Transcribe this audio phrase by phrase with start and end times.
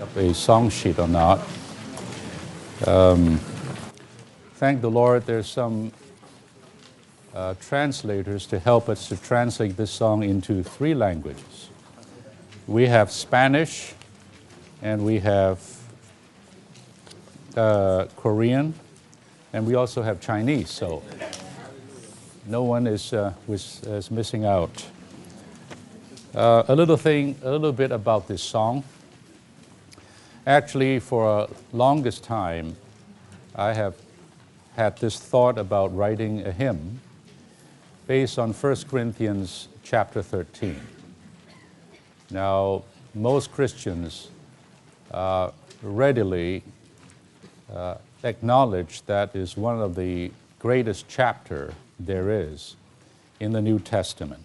[0.00, 1.40] up a song sheet or not.
[2.86, 3.38] Um,
[4.54, 5.92] thank the Lord, there's some
[7.34, 11.68] uh, translators to help us to translate this song into three languages.
[12.66, 13.92] We have Spanish,
[14.80, 15.60] and we have
[17.56, 18.72] uh, Korean,
[19.52, 20.70] and we also have Chinese.
[20.70, 21.02] So
[22.46, 24.86] no one is, uh, was, is missing out.
[26.34, 28.82] Uh, a little thing, a little bit about this song.
[30.50, 32.74] Actually, for a longest time,
[33.54, 33.94] I have
[34.74, 36.98] had this thought about writing a hymn
[38.08, 40.80] based on 1 Corinthians chapter 13.
[42.32, 42.82] Now,
[43.14, 44.30] most Christians
[45.12, 46.64] uh, readily
[47.72, 52.74] uh, acknowledge that is one of the greatest chapter there is
[53.38, 54.42] in the New Testament.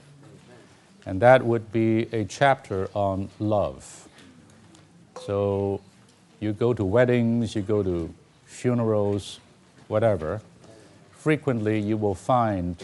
[1.03, 4.07] And that would be a chapter on love.
[5.25, 5.81] So
[6.45, 8.13] you go to weddings, you go to
[8.45, 9.39] funerals,
[9.87, 10.41] whatever,
[11.11, 12.83] frequently you will find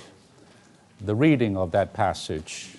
[1.00, 2.76] the reading of that passage,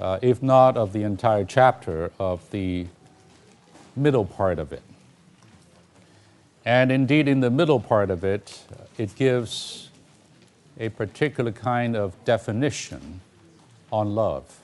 [0.00, 2.86] uh, if not of the entire chapter, of the
[3.94, 4.82] middle part of it.
[6.64, 8.62] And indeed, in the middle part of it,
[8.96, 9.90] it gives
[10.78, 13.20] a particular kind of definition
[13.92, 14.60] on love.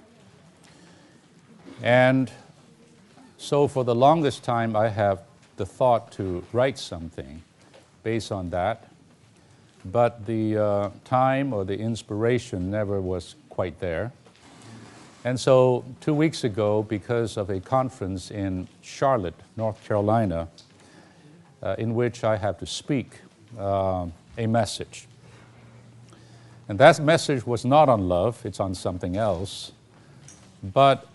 [1.82, 2.30] And
[3.36, 5.25] so, for the longest time, I have
[5.56, 7.42] the thought to write something
[8.02, 8.88] based on that,
[9.84, 14.12] but the uh, time or the inspiration never was quite there.
[15.24, 20.48] And so, two weeks ago, because of a conference in Charlotte, North Carolina,
[21.62, 23.20] uh, in which I have to speak
[23.58, 24.06] uh,
[24.38, 25.08] a message.
[26.68, 29.72] And that message was not on love, it's on something else.
[30.62, 31.06] But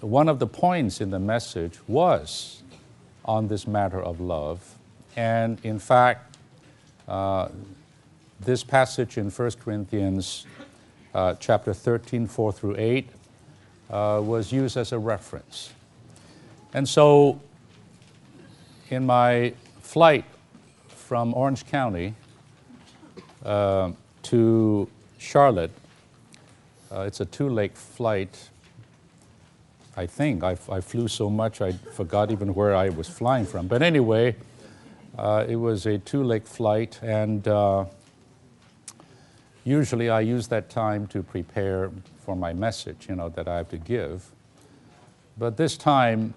[0.00, 2.61] one of the points in the message was
[3.24, 4.76] on this matter of love.
[5.16, 6.36] And in fact,
[7.08, 7.48] uh,
[8.40, 10.46] this passage in 1 Corinthians
[11.14, 13.08] uh, chapter 13, 4 through 8,
[13.90, 15.70] uh, was used as a reference.
[16.74, 17.40] And so,
[18.88, 20.24] in my flight
[20.88, 22.14] from Orange County
[23.44, 23.92] uh,
[24.24, 25.70] to Charlotte,
[26.90, 28.50] uh, it's a two leg flight.
[29.96, 33.66] I think I, I, flew so much I forgot even where I was flying from.
[33.66, 34.36] But anyway,
[35.18, 37.84] uh, it was a two leg flight, and uh,
[39.64, 41.90] usually I use that time to prepare
[42.24, 44.24] for my message, you know, that I have to give.
[45.36, 46.32] But this time,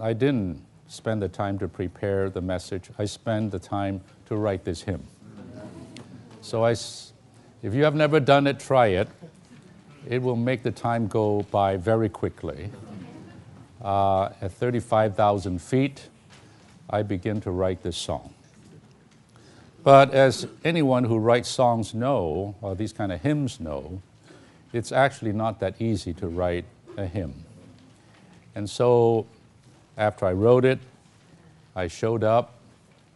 [0.00, 2.90] I didn't spend the time to prepare the message.
[2.98, 5.04] I spent the time to write this hymn.
[6.40, 9.08] So I, if you have never done it, try it.
[10.08, 12.70] It will make the time go by very quickly.
[13.82, 16.08] Uh, at 35,000 feet,
[16.90, 18.34] I begin to write this song.
[19.84, 24.02] But as anyone who writes songs know, or these kind of hymns know,
[24.72, 26.64] it's actually not that easy to write
[26.96, 27.44] a hymn.
[28.54, 29.26] And so
[29.96, 30.80] after I wrote it,
[31.76, 32.54] I showed up,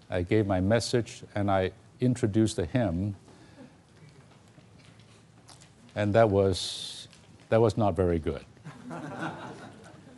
[0.08, 3.16] I gave my message, and I introduced the hymn.
[5.94, 7.08] And that was,
[7.48, 8.44] that was not very good.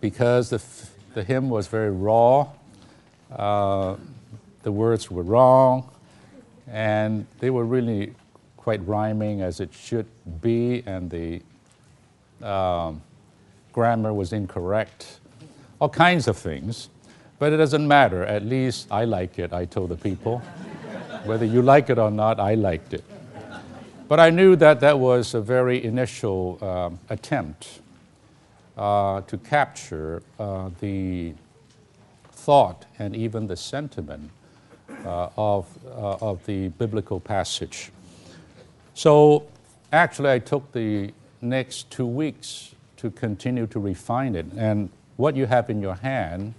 [0.04, 0.62] because the,
[1.14, 2.46] the hymn was very raw,
[3.34, 3.96] uh,
[4.62, 5.90] the words were wrong,
[6.68, 8.12] and they were really
[8.58, 10.04] quite rhyming as it should
[10.42, 11.40] be, and the
[12.46, 13.00] um,
[13.72, 15.20] grammar was incorrect
[15.80, 16.90] all kinds of things.
[17.38, 18.26] But it doesn't matter.
[18.26, 20.40] At least I like it, I told the people.
[21.24, 23.04] Whether you like it or not, I liked it.
[24.06, 27.80] But I knew that that was a very initial um, attempt
[28.76, 31.34] to capture uh, the
[32.32, 34.30] thought and even the sentiment
[35.04, 37.90] uh, of, uh, of the biblical passage.
[38.94, 39.46] So
[39.92, 44.46] actually, I took the next two weeks to continue to refine it.
[44.56, 46.54] And what you have in your hand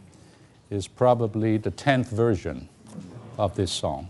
[0.70, 2.68] is probably the 10th version
[3.38, 4.10] of this song.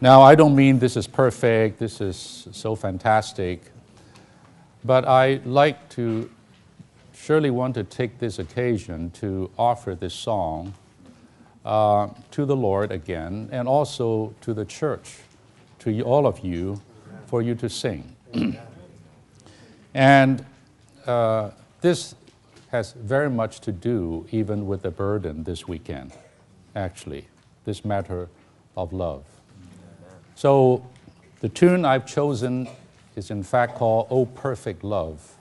[0.00, 3.70] Now, I don't mean this is perfect, this is so fantastic,
[4.84, 6.30] but I like to
[7.14, 10.74] surely want to take this occasion to offer this song
[11.64, 15.18] uh, to the Lord again and also to the church,
[15.80, 16.80] to all of you,
[17.26, 18.16] for you to sing.
[19.94, 20.44] and
[21.06, 21.50] uh,
[21.80, 22.14] this
[22.70, 26.12] has very much to do even with the burden this weekend,
[26.74, 27.26] actually,
[27.64, 28.28] this matter
[28.76, 29.24] of love.
[30.36, 30.86] So
[31.40, 32.68] the tune I've chosen
[33.16, 35.34] is in fact called Oh Perfect Love,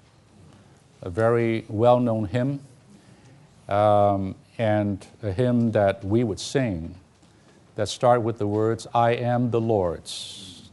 [1.02, 2.62] a very well known hymn.
[3.70, 6.96] um, and a hymn that we would sing
[7.76, 10.70] that start with the words, I am the Lord's.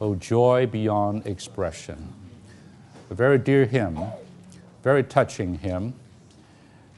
[0.00, 2.12] Oh, joy beyond expression.
[3.10, 4.00] A very dear hymn,
[4.82, 5.94] very touching hymn.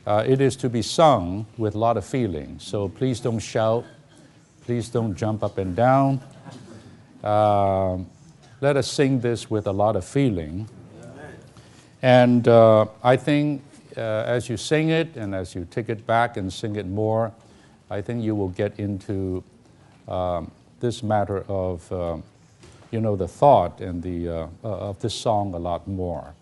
[0.07, 3.85] Uh, it is to be sung with a lot of feeling, so please don't shout,
[4.65, 6.21] please don't jump up and down.
[7.23, 7.99] Uh,
[8.63, 10.69] let us sing this with a lot of feeling.
[12.01, 13.63] And uh, I think
[13.97, 17.33] uh, as you sing it and as you take it back and sing it more,
[17.91, 19.43] I think you will get into
[20.07, 22.19] um, this matter of, uh,
[22.93, 26.33] you know, the thought and the, uh, uh, of this song a lot more.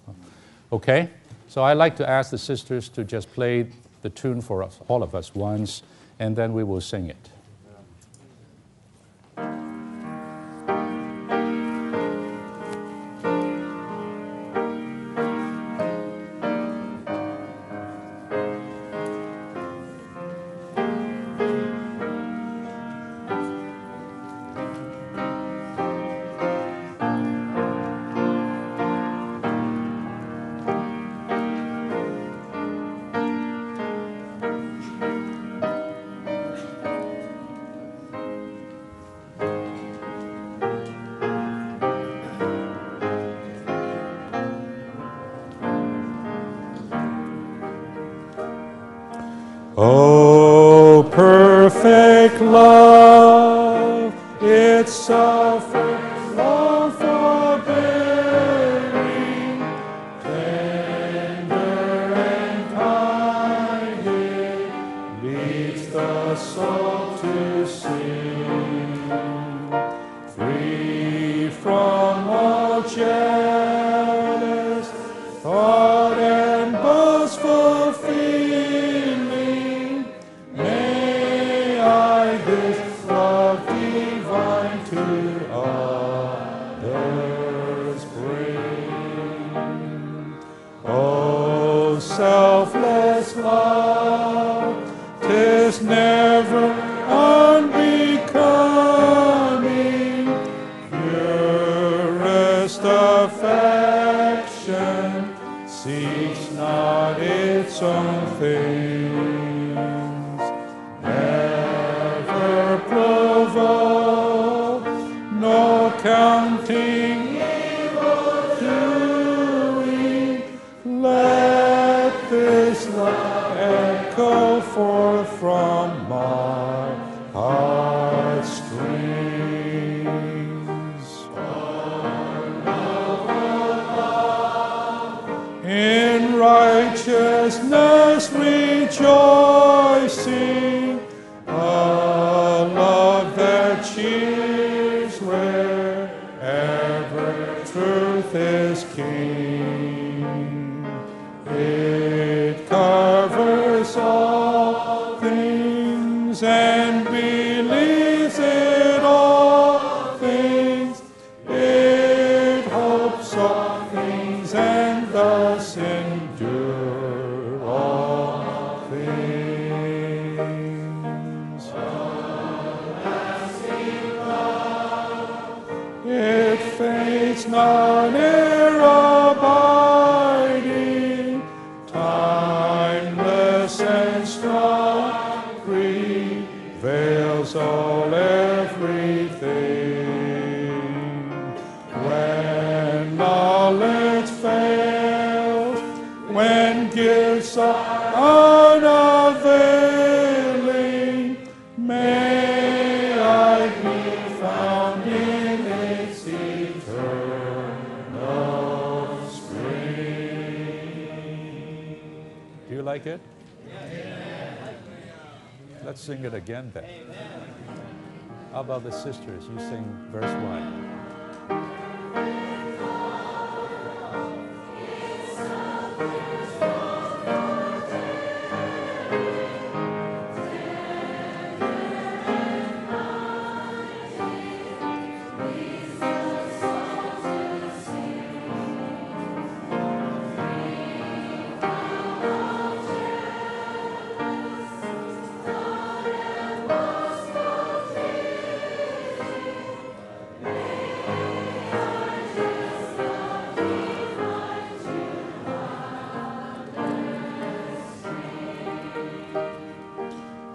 [0.72, 1.08] Okay?
[1.48, 3.66] So I'd like to ask the sisters to just play
[4.02, 5.82] the tune for us, all of us once,
[6.18, 7.29] and then we will sing it.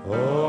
[0.07, 0.44] Oh,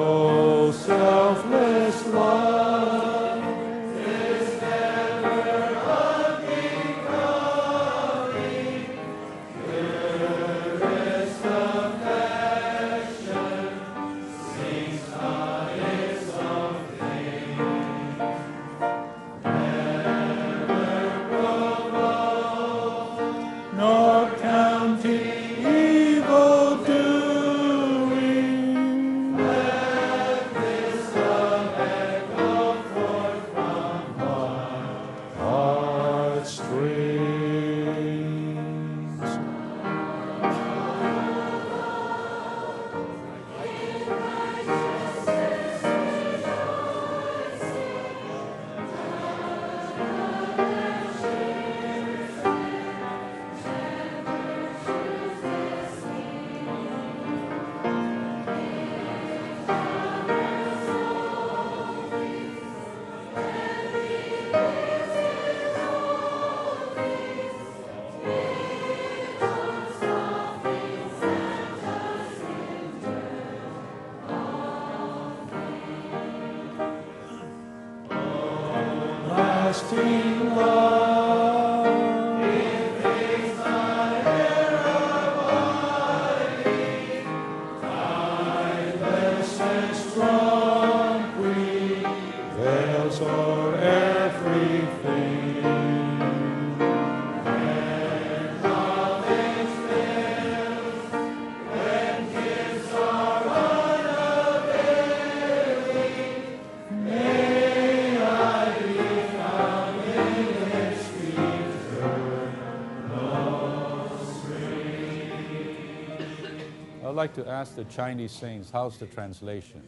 [117.27, 119.83] like to ask the Chinese saints, how's the translation?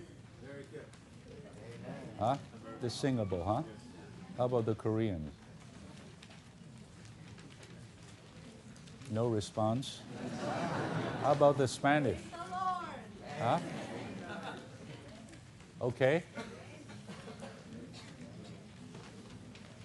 [0.45, 0.83] Very good.
[2.19, 2.37] Huh?
[2.83, 3.63] The singable, huh?
[4.37, 5.31] How about the Koreans?
[9.13, 10.01] No response?
[11.23, 12.19] How about the Spanish?
[13.41, 13.61] Huh?
[15.81, 16.25] Okay.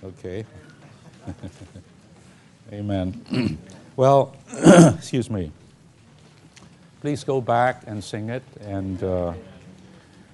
[0.03, 0.43] Okay.
[2.74, 3.60] Amen.
[3.95, 4.36] well,
[4.98, 5.51] excuse me
[7.03, 8.43] please go back and sing it.
[8.62, 9.33] And, uh,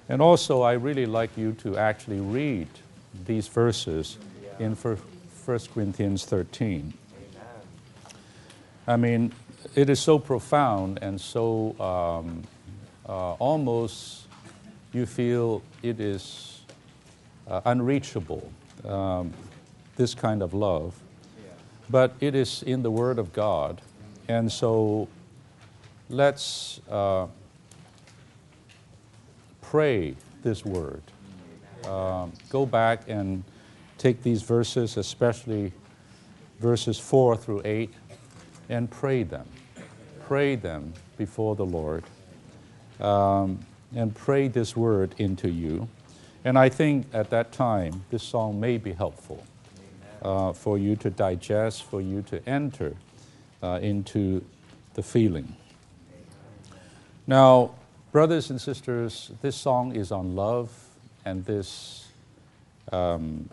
[0.08, 2.68] and also, I really like you to actually read
[3.26, 4.18] these verses
[4.60, 4.98] in 1
[5.74, 6.94] Corinthians 13.
[8.86, 9.32] I mean,
[9.74, 12.44] it is so profound and so um,
[13.04, 14.28] uh, almost
[14.92, 16.60] you feel it is
[17.48, 18.48] uh, unreachable,
[18.84, 19.32] um,
[19.96, 20.94] this kind of love.
[21.88, 23.80] But it is in the Word of God.
[24.28, 25.08] And so
[26.10, 27.26] let's uh,
[29.62, 31.02] pray this word.
[31.86, 33.44] Um, go back and
[33.96, 35.72] take these verses, especially
[36.58, 37.90] verses 4 through 8,
[38.68, 39.46] and pray them.
[40.26, 42.04] Pray them before the Lord.
[43.00, 43.60] Um,
[43.94, 45.88] and pray this word into you.
[46.44, 49.44] And I think at that time, this song may be helpful
[50.22, 52.96] uh, for you to digest, for you to enter
[53.62, 54.44] uh, into
[54.94, 55.56] the feeling.
[57.30, 57.70] Now,
[58.10, 60.68] brothers and sisters, this song is on love,
[61.24, 62.08] and this
[62.90, 63.48] um,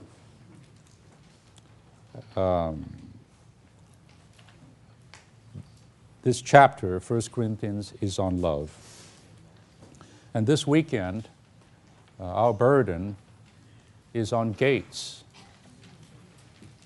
[2.35, 2.83] um,
[6.23, 8.71] this chapter, 1 Corinthians, is on love.
[10.33, 11.27] And this weekend,
[12.19, 13.15] uh, our burden
[14.11, 15.23] is on gates.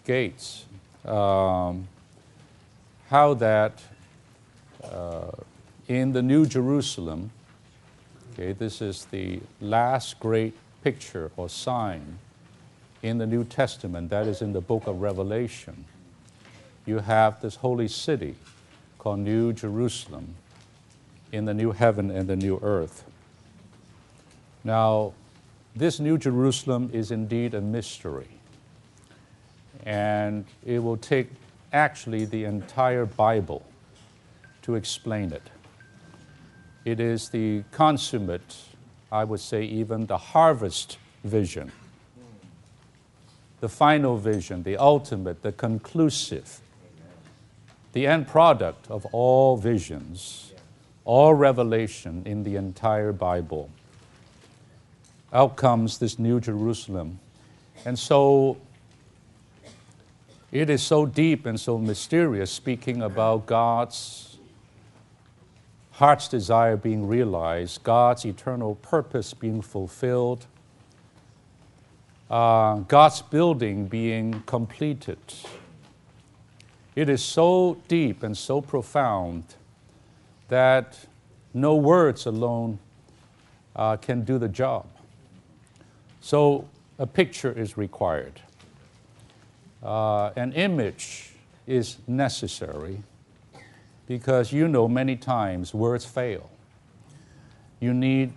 [0.05, 0.65] Gates.
[1.05, 1.87] Um,
[3.07, 3.81] how that
[4.83, 5.31] uh,
[5.91, 7.31] in the New Jerusalem,
[8.31, 10.53] okay, this is the last great
[10.85, 12.17] picture or sign
[13.03, 15.83] in the New Testament, that is in the book of Revelation.
[16.85, 18.35] You have this holy city
[18.99, 20.35] called New Jerusalem
[21.33, 23.03] in the new heaven and the new earth.
[24.63, 25.11] Now,
[25.75, 28.29] this New Jerusalem is indeed a mystery.
[29.85, 31.27] And it will take
[31.73, 33.65] actually the entire Bible
[34.61, 35.43] to explain it.
[36.83, 38.57] It is the consummate,
[39.11, 41.71] I would say, even the harvest vision,
[43.59, 46.59] the final vision, the ultimate, the conclusive,
[47.93, 50.53] the end product of all visions,
[51.05, 53.69] all revelation in the entire Bible.
[55.33, 57.19] Out comes this New Jerusalem.
[57.85, 58.57] And so
[60.51, 64.30] it is so deep and so mysterious, speaking about God's
[66.01, 70.47] heart's desire being realized, God's eternal purpose being fulfilled,
[72.27, 75.19] uh, God's building being completed.
[76.95, 79.43] It is so deep and so profound
[80.47, 80.97] that
[81.53, 82.79] no words alone
[83.75, 84.87] uh, can do the job.
[86.19, 86.67] So
[86.97, 88.41] a picture is required.
[89.83, 91.33] Uh, an image
[91.67, 93.03] is necessary
[94.11, 96.49] because you know many times words fail.
[97.79, 98.33] You need,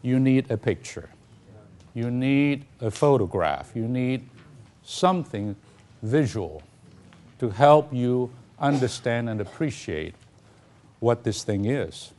[0.00, 1.10] you need a picture.
[1.92, 3.72] You need a photograph.
[3.74, 4.28] You need
[4.84, 5.56] something
[6.04, 6.62] visual
[7.40, 8.30] to help you
[8.60, 10.14] understand and appreciate
[11.00, 12.12] what this thing is.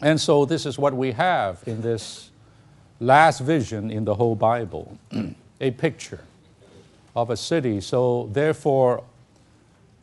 [0.00, 2.30] And so, this is what we have in this
[3.00, 4.96] last vision in the whole Bible
[5.60, 6.20] a picture
[7.16, 7.80] of a city.
[7.80, 9.02] So, therefore,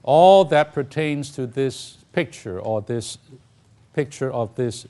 [0.03, 3.17] all that pertains to this picture or this
[3.93, 4.87] picture of this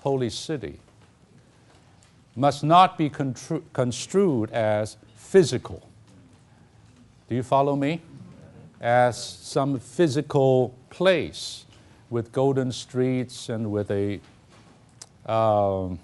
[0.00, 0.80] holy city
[2.34, 5.82] must not be construed as physical.
[7.28, 8.00] Do you follow me?
[8.80, 11.66] As some physical place
[12.10, 14.20] with golden streets and with a,
[15.26, 15.98] um,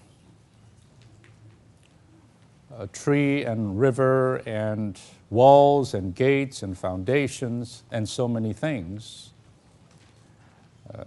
[2.76, 5.00] a tree and river and
[5.34, 9.30] walls and gates and foundations and so many things.
[10.94, 11.04] Uh,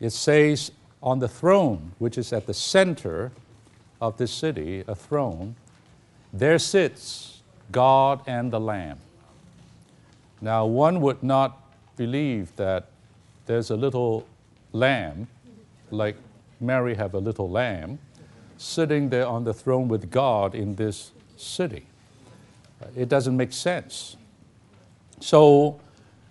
[0.00, 0.70] it says
[1.02, 3.32] on the throne, which is at the center
[4.00, 5.56] of this city, a throne,
[6.32, 7.42] there sits
[7.72, 8.98] God and the Lamb.
[10.40, 11.60] Now, one would not
[11.96, 12.88] believe that
[13.46, 14.26] there's a little
[14.72, 15.28] lamb,
[15.90, 16.16] like
[16.60, 17.98] Mary have a little lamb,
[18.58, 21.86] sitting there on the throne with God in this city.
[22.96, 24.16] It doesn't make sense.
[25.20, 25.80] So,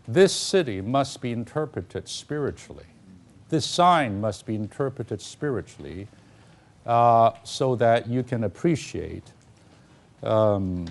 [0.08, 2.86] this city must be interpreted spiritually.
[3.50, 6.08] This sign must be interpreted spiritually
[6.86, 9.24] uh, so that you can appreciate
[10.22, 10.86] um,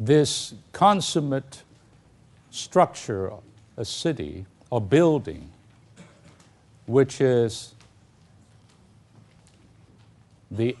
[0.00, 1.62] this consummate
[2.50, 3.32] structure,
[3.76, 5.50] a city a building,
[6.86, 7.74] which is
[10.50, 10.74] the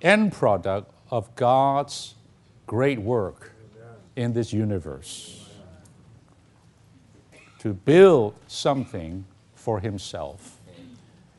[0.00, 2.16] end product of God's
[2.66, 3.52] great work
[4.16, 5.48] in this universe.
[7.60, 9.24] To build something
[9.54, 10.58] for Himself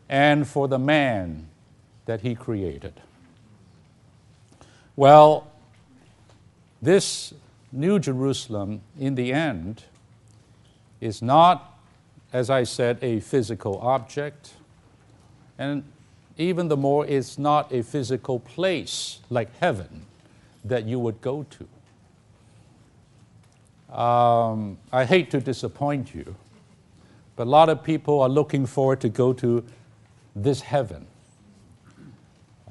[0.07, 1.47] and for the man
[2.05, 3.01] that He created.
[4.95, 5.51] Well,
[6.81, 7.33] this
[7.69, 9.83] New Jerusalem, in the end,
[11.01, 11.77] is not,
[12.31, 14.53] as I said, a physical object,
[15.57, 15.83] and
[16.37, 20.05] even the more, it's not a physical place like heaven
[20.63, 21.67] that you would go to.
[23.97, 26.35] Um, I hate to disappoint you,
[27.35, 29.63] but a lot of people are looking forward to go to
[30.35, 31.07] this heaven.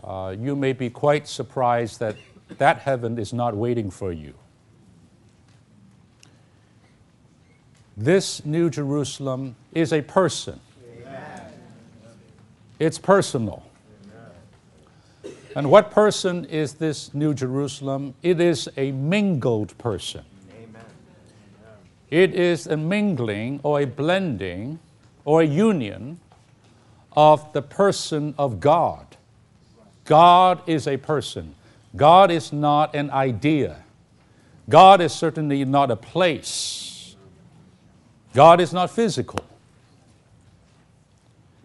[0.03, 2.17] Uh, you may be quite surprised that
[2.59, 4.35] that heaven is not waiting for you.
[7.97, 10.61] This New Jerusalem is a person.
[12.79, 13.63] It's personal.
[15.57, 18.15] And what person is this New Jerusalem?
[18.23, 20.25] It is a mingled person.
[22.11, 24.79] It is a mingling or a blending
[25.25, 26.19] or a union
[27.13, 29.17] of the person of God.
[30.05, 31.55] God is a person.
[31.97, 33.83] God is not an idea.
[34.69, 37.17] God is certainly not a place.
[38.35, 39.41] God is not physical.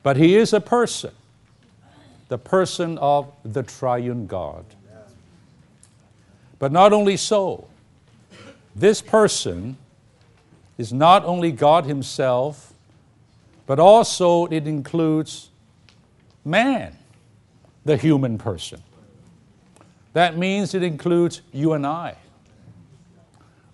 [0.03, 1.11] But He is a person,
[2.29, 4.65] the person of the triune God.
[6.57, 7.67] But not only so,
[8.75, 9.77] this person
[10.77, 12.73] is not only God Himself,
[13.65, 15.49] but also it includes
[16.43, 16.97] man,
[17.85, 18.81] the human person.
[20.13, 22.15] That means it includes you and I.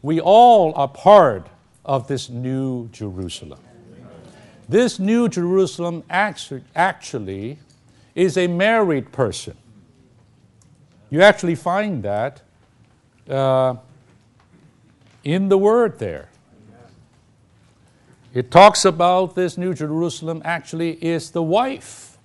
[0.02, 1.48] We all are part
[1.86, 3.60] of this new Jerusalem.
[4.68, 7.60] This new Jerusalem actually
[8.16, 9.56] is a married person.
[11.10, 12.42] You actually find that
[13.30, 13.76] uh,
[15.24, 16.30] in the word there.
[18.34, 22.18] It talks about this new Jerusalem actually is the wife,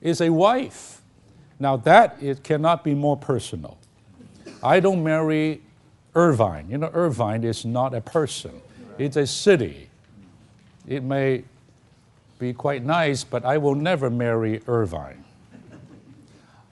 [0.00, 1.00] is a wife.
[1.60, 3.78] Now, that it cannot be more personal.
[4.60, 5.62] I don't marry
[6.16, 6.68] Irvine.
[6.68, 8.60] You know, Irvine is not a person,
[8.98, 9.88] it's a city.
[10.86, 11.44] It may
[12.38, 15.24] be quite nice, but I will never marry Irvine.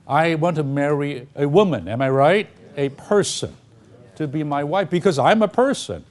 [0.07, 2.49] I want to marry a woman, am I right?
[2.77, 3.55] A person
[4.17, 6.05] to be my wife because I'm a person.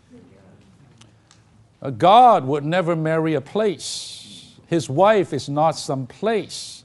[1.81, 4.55] Uh, God would never marry a place.
[4.67, 6.83] His wife is not some place.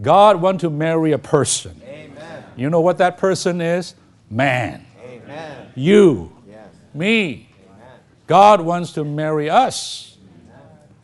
[0.00, 1.80] God wants to marry a person.
[1.84, 2.44] Amen.
[2.56, 3.94] You know what that person is?
[4.30, 4.86] Man.
[5.04, 5.68] Amen.
[5.74, 6.32] You.
[6.48, 6.68] Yes.
[6.94, 7.48] Me.
[7.66, 7.88] Amen.
[8.26, 10.09] God wants to marry us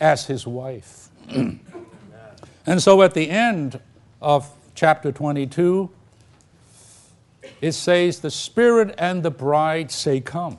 [0.01, 1.09] as his wife.
[1.29, 3.81] and so at the end
[4.21, 5.91] of chapter 22,
[7.61, 10.59] it says, The Spirit and the bride say, Come.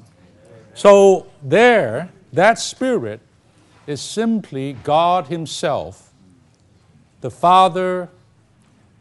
[0.73, 3.21] So there, that Spirit
[3.85, 6.11] is simply God Himself,
[7.21, 8.09] the Father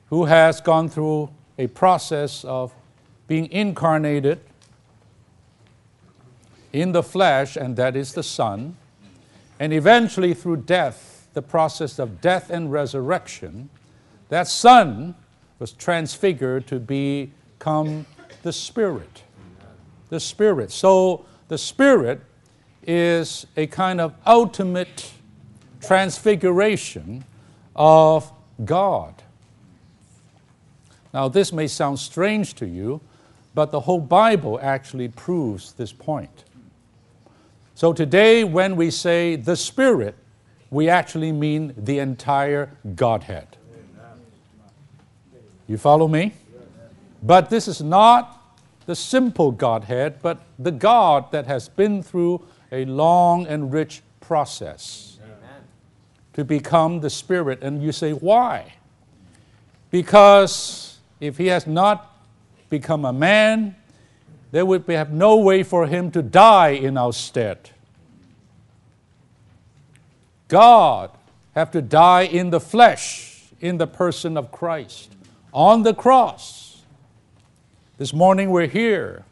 [0.08, 2.72] who has gone through a process of
[3.26, 4.40] being incarnated
[6.72, 8.76] in the flesh, and that is the Son,
[9.58, 13.68] and eventually through death, the process of death and resurrection,
[14.28, 15.14] that Son
[15.58, 18.06] was transfigured to become
[18.42, 19.22] the Spirit.
[20.08, 20.70] The Spirit.
[20.70, 22.20] So the Spirit
[22.86, 25.12] is a kind of ultimate
[25.80, 27.24] transfiguration
[27.74, 28.30] of
[28.64, 29.22] God.
[31.12, 33.00] Now, this may sound strange to you,
[33.54, 36.44] but the whole Bible actually proves this point.
[37.76, 40.14] So, today, when we say the Spirit,
[40.70, 43.58] we actually mean the entire Godhead.
[45.66, 46.32] You follow me?
[47.22, 52.86] But this is not the simple Godhead, but the God that has been through a
[52.86, 55.18] long and rich process
[56.32, 57.58] to become the Spirit.
[57.60, 58.72] And you say, why?
[59.90, 62.22] Because if he has not
[62.70, 63.76] become a man,
[64.56, 67.72] there would be, have no way for him to die in our stead.
[70.48, 71.10] God
[71.54, 75.14] have to die in the flesh, in the person of Christ,
[75.52, 76.80] on the cross.
[77.98, 79.26] This morning we're here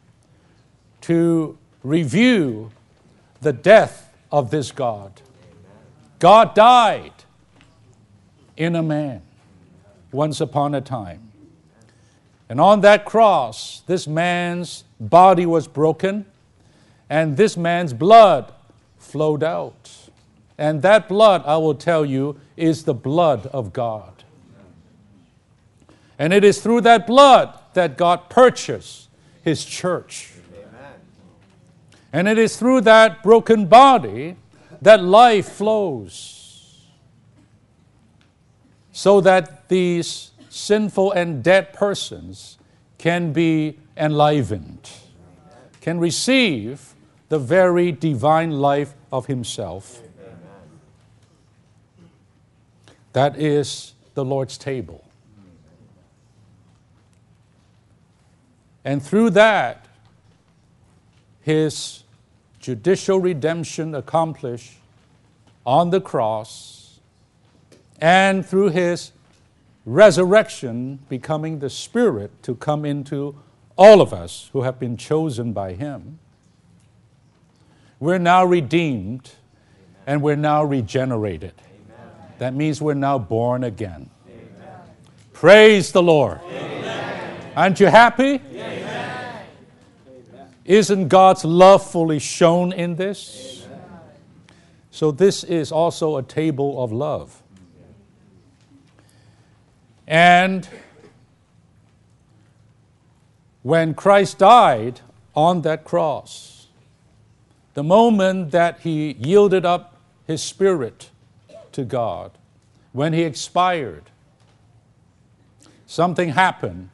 [1.00, 2.70] to review
[3.40, 5.22] the death of this God.
[6.18, 7.14] God died
[8.58, 9.22] in a man
[10.12, 11.32] once upon a time.
[12.50, 16.26] And on that cross, this man's body was broken,
[17.08, 18.52] and this man's blood
[18.98, 19.90] flowed out.
[20.56, 24.24] And that blood, I will tell you, is the blood of God.
[26.18, 29.08] And it is through that blood that God purchased
[29.42, 30.30] his church.
[32.12, 34.36] And it is through that broken body
[34.80, 36.86] that life flows.
[38.92, 42.58] So that these sinful and dead persons
[42.96, 44.90] can be enlivened,
[45.80, 46.94] can receive
[47.28, 50.00] the very divine life of Himself.
[53.12, 55.04] That is the Lord's table.
[58.84, 59.86] And through that,
[61.40, 62.02] His
[62.60, 64.74] judicial redemption accomplished
[65.64, 66.98] on the cross,
[68.00, 69.12] and through His
[69.86, 73.36] resurrection becoming the Spirit to come into
[73.76, 76.18] all of us who have been chosen by Him.
[78.00, 79.30] We're now redeemed
[80.06, 81.54] and we're now regenerated.
[82.38, 84.10] That means we're now born again.
[85.32, 86.40] Praise the Lord.
[87.56, 88.40] Aren't you happy?
[90.64, 93.66] Isn't God's love fully shown in this?
[94.90, 97.42] So, this is also a table of love.
[100.06, 100.68] And
[103.64, 105.00] when Christ died
[105.34, 106.66] on that cross,
[107.72, 109.96] the moment that he yielded up
[110.26, 111.08] his spirit
[111.72, 112.30] to God,
[112.92, 114.04] when he expired,
[115.86, 116.90] something happened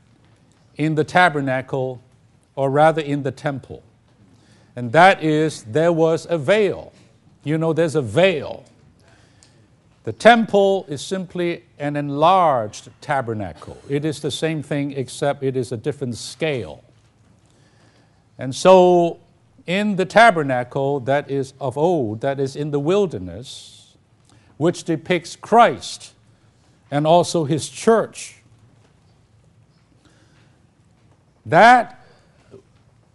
[0.76, 2.00] in the tabernacle,
[2.54, 3.82] or rather in the temple.
[4.76, 6.92] And that is, there was a veil.
[7.42, 8.64] You know, there's a veil
[10.10, 13.78] the temple is simply an enlarged tabernacle.
[13.88, 16.82] It is the same thing except it is a different scale.
[18.36, 19.20] And so,
[19.68, 23.94] in the tabernacle that is of old, that is in the wilderness,
[24.56, 26.12] which depicts Christ
[26.90, 28.42] and also his church,
[31.46, 32.04] that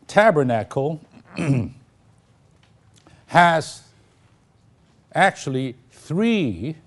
[0.08, 1.02] tabernacle
[3.28, 3.82] has
[5.14, 6.78] actually three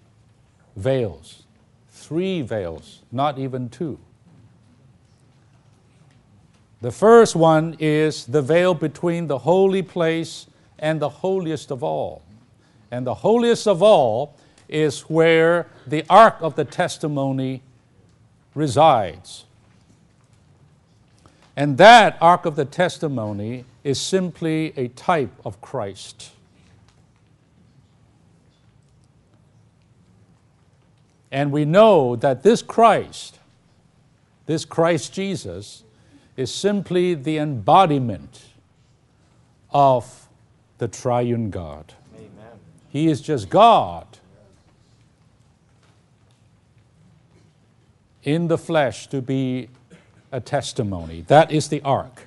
[0.78, 1.42] veils.
[1.90, 3.98] Three veils, not even two.
[6.80, 10.46] The first one is the veil between the holy place
[10.78, 12.22] and the holiest of all.
[12.90, 14.36] And the holiest of all
[14.68, 17.62] is where the Ark of the Testimony
[18.54, 19.44] resides.
[21.56, 26.30] And that Ark of the Testimony is simply a type of Christ.
[31.30, 33.38] And we know that this Christ,
[34.46, 35.84] this Christ Jesus,
[36.36, 38.42] is simply the embodiment
[39.70, 40.28] of
[40.78, 41.92] the triune God.
[42.14, 42.58] Amen.
[42.88, 44.06] He is just God
[48.22, 49.68] in the flesh to be
[50.32, 51.22] a testimony.
[51.22, 52.26] That is the ark.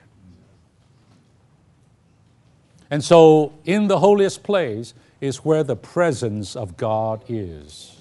[2.90, 8.01] And so, in the holiest place is where the presence of God is.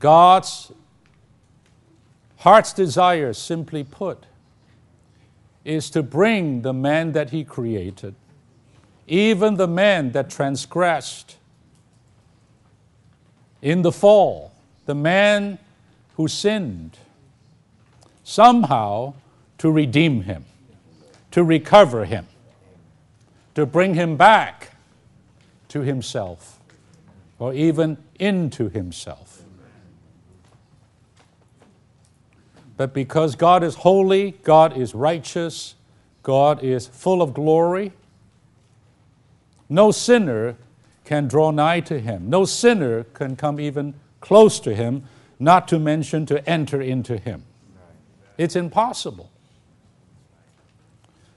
[0.00, 0.72] God's
[2.38, 4.24] heart's desire, simply put,
[5.64, 8.14] is to bring the man that he created,
[9.06, 11.36] even the man that transgressed
[13.60, 14.52] in the fall,
[14.86, 15.58] the man
[16.16, 16.96] who sinned,
[18.24, 19.12] somehow
[19.58, 20.46] to redeem him,
[21.30, 22.26] to recover him,
[23.54, 24.70] to bring him back
[25.68, 26.58] to himself,
[27.38, 29.29] or even into himself.
[32.80, 35.74] But because God is holy, God is righteous,
[36.22, 37.92] God is full of glory,
[39.68, 40.56] no sinner
[41.04, 42.30] can draw nigh to him.
[42.30, 45.04] No sinner can come even close to him,
[45.38, 47.42] not to mention to enter into him.
[48.38, 49.30] It's impossible.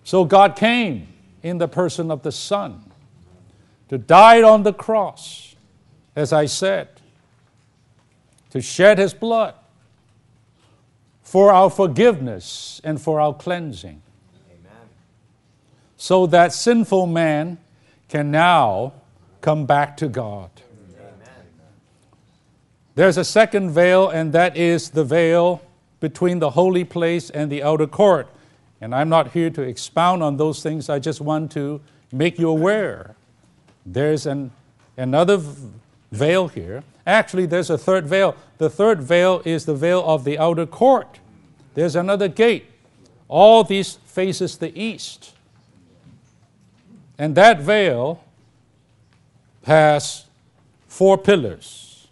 [0.05, 1.09] So God came
[1.41, 2.89] in the person of the Son
[3.89, 5.55] to die on the cross,
[6.15, 6.87] as I said,
[8.51, 9.55] to shed his blood
[11.33, 13.99] for our forgiveness and for our cleansing.
[14.51, 14.87] Amen.
[15.97, 17.57] So that sinful man
[18.07, 18.93] can now
[19.41, 20.51] come back to God.
[20.99, 21.47] Amen.
[22.93, 25.63] There's a second veil, and that is the veil
[25.99, 28.27] between the holy place and the outer court.
[28.79, 32.47] And I'm not here to expound on those things, I just want to make you
[32.47, 33.15] aware.
[33.87, 34.51] There's an,
[34.97, 35.41] another
[36.11, 36.83] veil here.
[37.07, 38.35] Actually, there's a third veil.
[38.59, 41.21] The third veil is the veil of the outer court.
[41.73, 42.65] There's another gate.
[43.27, 45.33] All these faces the east.
[47.17, 48.23] And that veil
[49.65, 50.25] has
[50.87, 52.07] four pillars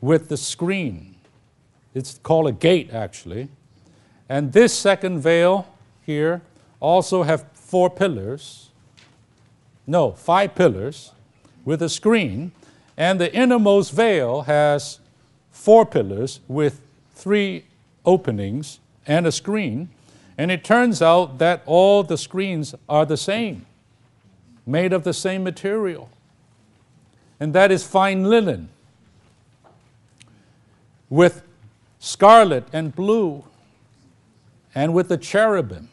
[0.00, 1.16] with the screen.
[1.94, 3.48] It's called a gate, actually.
[4.28, 5.66] And this second veil
[6.04, 6.42] here
[6.80, 8.70] also have four pillars.
[9.86, 11.12] No, five pillars
[11.64, 12.52] with a screen.
[12.96, 15.00] And the innermost veil has
[15.50, 16.80] four pillars with
[17.14, 17.64] three
[18.08, 19.90] openings and a screen,
[20.38, 23.66] and it turns out that all the screens are the same,
[24.66, 26.08] made of the same material.
[27.38, 28.70] And that is fine linen
[31.10, 31.42] with
[31.98, 33.44] scarlet and blue
[34.74, 35.88] and with the cherubim,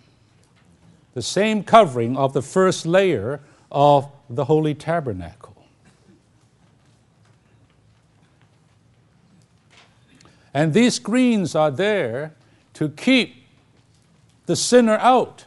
[1.13, 5.54] the same covering of the first layer of the Holy Tabernacle.
[10.55, 12.33] And these screens are there
[12.75, 13.43] to keep
[14.45, 15.43] the sinner out,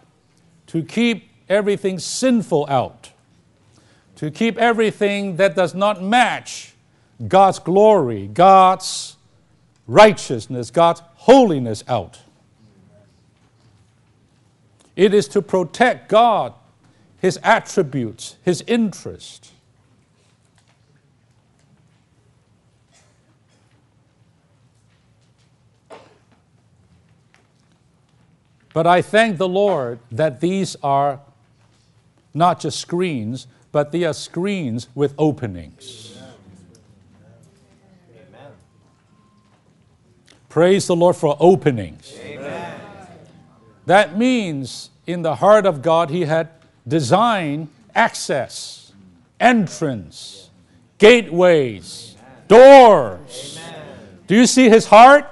[0.66, 3.12] to keep everything sinful out,
[4.16, 6.74] to keep everything that does not match
[7.26, 9.16] God's glory, God's
[9.86, 12.20] righteousness, God's holiness out.
[14.94, 16.52] It is to protect God,
[17.18, 19.52] His attributes, His interest.
[28.72, 31.20] But I thank the Lord that these are
[32.34, 36.16] not just screens, but they are screens with openings.
[38.14, 38.52] Amen.
[40.48, 42.16] Praise the Lord for openings.
[42.20, 42.80] Amen.
[43.86, 46.50] That means in the heart of God, He had
[46.86, 48.92] designed access,
[49.40, 50.50] entrance,
[50.98, 53.58] gateways, doors.
[53.58, 53.84] Amen.
[54.26, 55.26] Do you see His heart?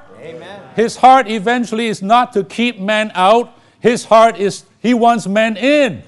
[0.77, 5.57] His heart eventually is not to keep men out, his heart is he wants men
[5.57, 6.03] in.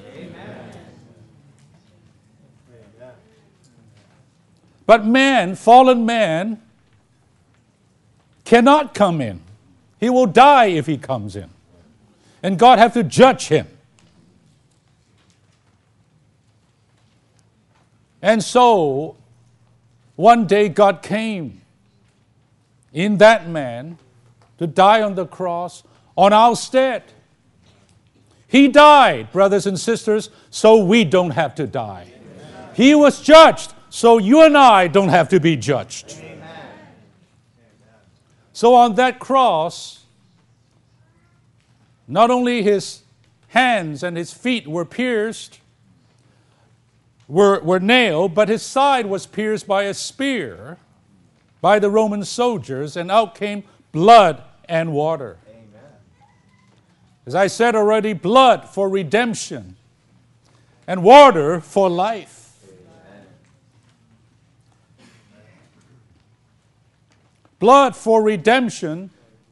[4.84, 6.60] But man, fallen man,
[8.44, 9.40] cannot come in.
[10.00, 11.48] He will die if he comes in.
[12.42, 13.66] And God have to judge him.
[18.20, 19.16] And so,
[20.14, 21.62] one day God came
[22.92, 23.98] in that man
[24.58, 25.82] to die on the cross
[26.16, 27.04] on our stead.
[28.46, 32.12] He died, brothers and sisters, so we don't have to die.
[32.14, 32.70] Amen.
[32.74, 36.16] He was judged, so you and I don't have to be judged.
[36.18, 36.40] Amen.
[38.52, 40.06] So on that cross,
[42.08, 43.02] not only his
[43.48, 45.60] hands and his feet were pierced,
[47.28, 50.78] were, were nailed, but his side was pierced by a spear
[51.60, 55.38] by the Roman soldiers, and out came blood and water.
[55.48, 55.66] Amen.
[57.26, 59.76] As I said already, blood for redemption
[60.86, 62.56] and water for life.
[62.64, 63.26] Amen.
[67.58, 69.10] Blood for redemption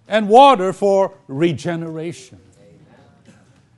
[0.08, 2.40] and water for regeneration.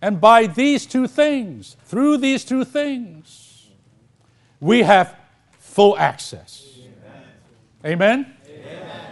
[0.00, 3.66] And by these two things, through these two things,
[4.60, 5.16] we have
[5.58, 6.68] full access.
[7.84, 8.34] Amen?
[8.46, 9.06] Amen?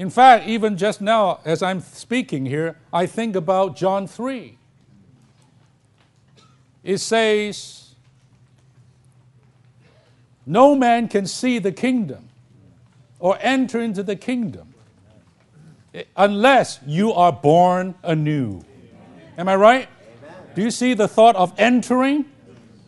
[0.00, 4.56] In fact, even just now, as I'm speaking here, I think about John 3.
[6.82, 7.90] It says,
[10.46, 12.30] No man can see the kingdom
[13.18, 14.72] or enter into the kingdom
[16.16, 18.64] unless you are born anew.
[19.36, 19.88] Am I right?
[20.54, 22.24] Do you see the thought of entering?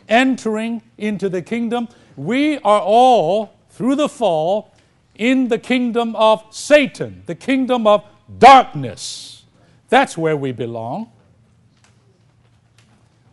[0.08, 1.88] Entering into the kingdom.
[2.16, 4.71] We are all, through the fall,
[5.14, 8.04] in the kingdom of Satan, the kingdom of
[8.38, 9.44] darkness.
[9.88, 11.10] That's where we belong.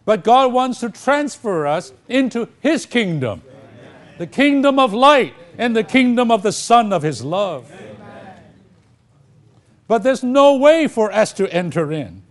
[0.06, 3.44] But God wants to transfer us into His kingdom,
[4.18, 7.72] the kingdom of light and the kingdom of the Son of His love.
[9.88, 12.24] But there's no way for us to enter in.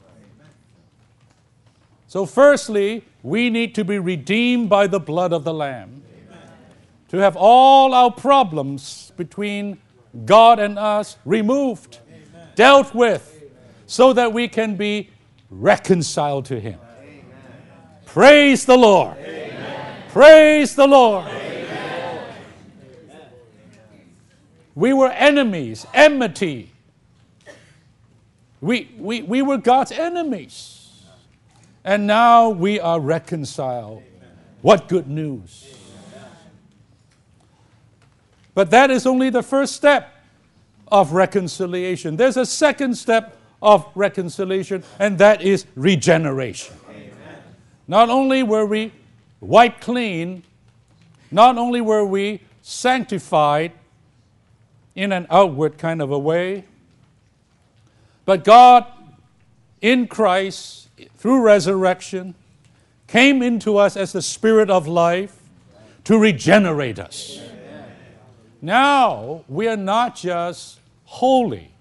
[2.06, 6.02] So, firstly, we need to be redeemed by the blood of the Lamb.
[7.08, 7.18] Amen.
[7.18, 9.78] To have all our problems between
[10.24, 12.48] God and us removed, Amen.
[12.54, 13.50] dealt with, Amen.
[13.86, 15.10] so that we can be
[15.50, 16.78] reconciled to Him.
[18.06, 19.16] Praise the Lord.
[20.08, 21.30] Praise the Lord.
[24.74, 26.70] We were enemies, enmity.
[28.60, 30.78] We, we, we were God's enemies
[31.88, 34.02] and now we are reconciled.
[34.60, 35.77] What good news!
[38.58, 40.12] But that is only the first step
[40.88, 42.16] of reconciliation.
[42.16, 46.74] There's a second step of reconciliation, and that is regeneration.
[47.86, 48.90] Not only were we
[49.40, 50.42] wiped clean,
[51.30, 53.70] not only were we sanctified
[54.96, 56.64] in an outward kind of a way,
[58.24, 58.86] but God
[59.80, 62.34] in Christ through resurrection,
[63.06, 65.40] came into us as the Spirit of life
[66.02, 67.40] to regenerate us.
[68.60, 71.72] Now we are not just holy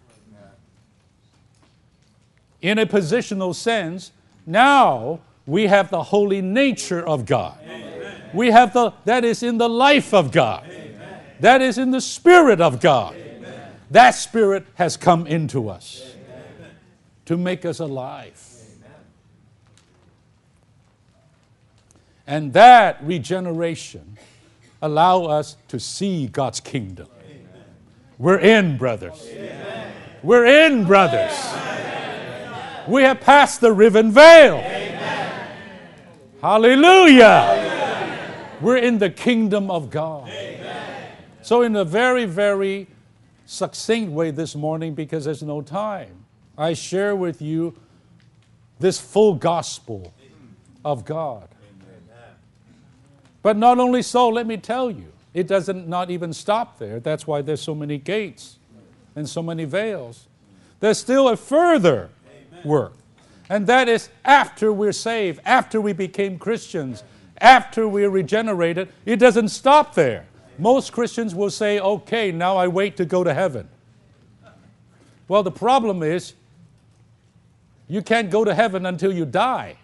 [2.62, 4.12] in a positional sense,
[4.46, 7.58] now we have the holy nature of God.
[8.34, 10.70] We have the that is in the life of God.
[11.40, 13.16] That is in the spirit of God.
[13.92, 16.16] That spirit has come into us
[17.26, 18.44] to make us alive.
[22.26, 24.18] And that regeneration
[24.82, 27.08] allow us to see God's kingdom.
[27.26, 27.48] Amen.
[28.18, 29.28] We're in, brothers.
[29.30, 29.94] Amen.
[30.24, 31.34] We're in, brothers.
[31.34, 32.84] Amen.
[32.88, 34.58] We have passed the riven veil.
[36.42, 37.28] Hallelujah.
[37.30, 37.78] Hallelujah.
[38.62, 40.32] We're in the kingdom of God.
[41.42, 42.88] So, in a very, very
[43.46, 46.26] succinct way this morning, because there's no time,
[46.58, 47.76] I share with you
[48.80, 50.14] this full gospel
[50.84, 51.48] of God.
[53.48, 57.00] But not only so, let me tell you, it doesn't not even stop there.
[57.00, 58.60] That's why there's so many gates
[59.16, 60.28] and so many veils.
[60.82, 62.68] There's still a further Amen.
[62.68, 62.94] work.
[63.48, 67.06] And that is after we're saved, after we became Christians,
[67.40, 70.26] after we're regenerated, it doesn't stop there.
[70.60, 73.70] Most Christians will say, okay, now I wait to go to heaven.
[75.30, 76.34] Well, the problem is
[77.88, 79.78] you can't go to heaven until you die.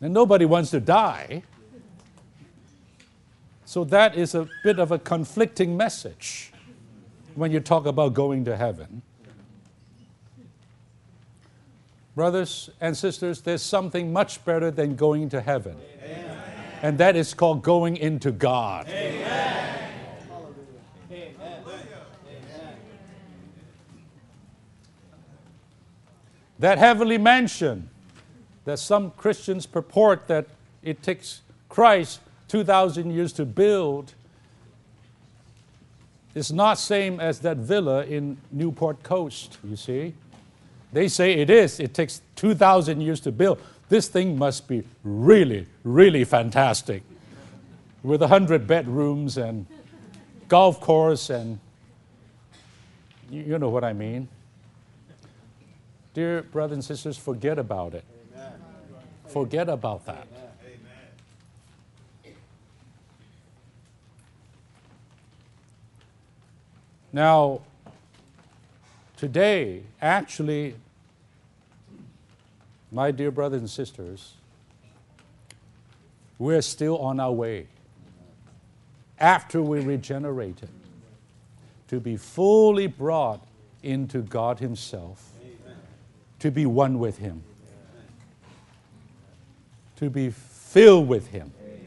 [0.00, 1.42] And nobody wants to die.
[3.66, 6.52] So that is a bit of a conflicting message
[7.34, 9.02] when you talk about going to heaven.
[12.14, 15.76] Brothers and sisters, there's something much better than going to heaven.
[16.02, 16.38] Amen.
[16.80, 18.88] And that is called going into God.
[18.88, 19.26] Amen.
[26.60, 27.90] That heavenly mansion
[28.64, 30.46] that some Christians purport that
[30.82, 34.14] it takes Christ 2,000 years to build
[36.34, 40.14] is not same as that villa in Newport Coast, you see.
[40.92, 41.80] They say it is.
[41.80, 43.60] It takes 2,000 years to build.
[43.88, 47.02] This thing must be really, really fantastic
[48.02, 49.66] with 100 bedrooms and
[50.48, 51.58] golf course and
[53.30, 54.28] you know what I mean.
[56.14, 58.04] Dear brothers and sisters, forget about it.
[58.34, 58.52] Amen.
[59.26, 60.26] Forget about that.
[67.16, 67.62] Now,
[69.16, 70.74] today, actually,
[72.92, 74.34] my dear brothers and sisters,
[76.38, 77.68] we're still on our way
[79.18, 80.68] after we regenerated
[81.88, 83.40] to be fully brought
[83.82, 85.78] into God Himself, Amen.
[86.40, 87.42] to be one with Him,
[87.94, 88.08] Amen.
[89.96, 91.78] to be filled with Him, Amen.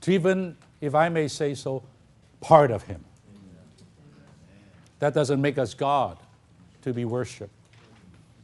[0.00, 1.84] to even, if I may say so,
[2.46, 3.04] part of Him.
[5.00, 6.16] That doesn't make us God
[6.82, 7.52] to be worshiped,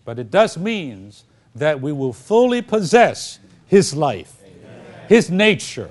[0.04, 1.24] but it does means
[1.54, 4.36] that we will fully possess His life,
[5.08, 5.90] His nature,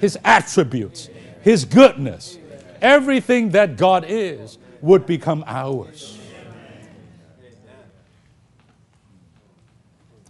[0.00, 1.08] His attributes,
[1.42, 2.38] His goodness
[2.80, 6.18] everything that God is would become ours.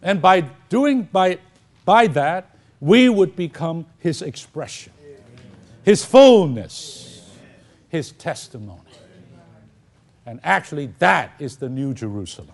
[0.03, 1.39] And by doing by,
[1.85, 4.93] by that, we would become his expression,
[5.85, 7.10] his fullness,
[7.91, 8.81] his testimony.
[10.25, 12.51] And actually, that is the New Jerusalem.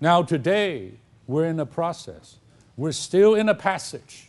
[0.00, 0.92] Now, today,
[1.26, 2.36] we're in a process.
[2.76, 4.28] We're still in a passage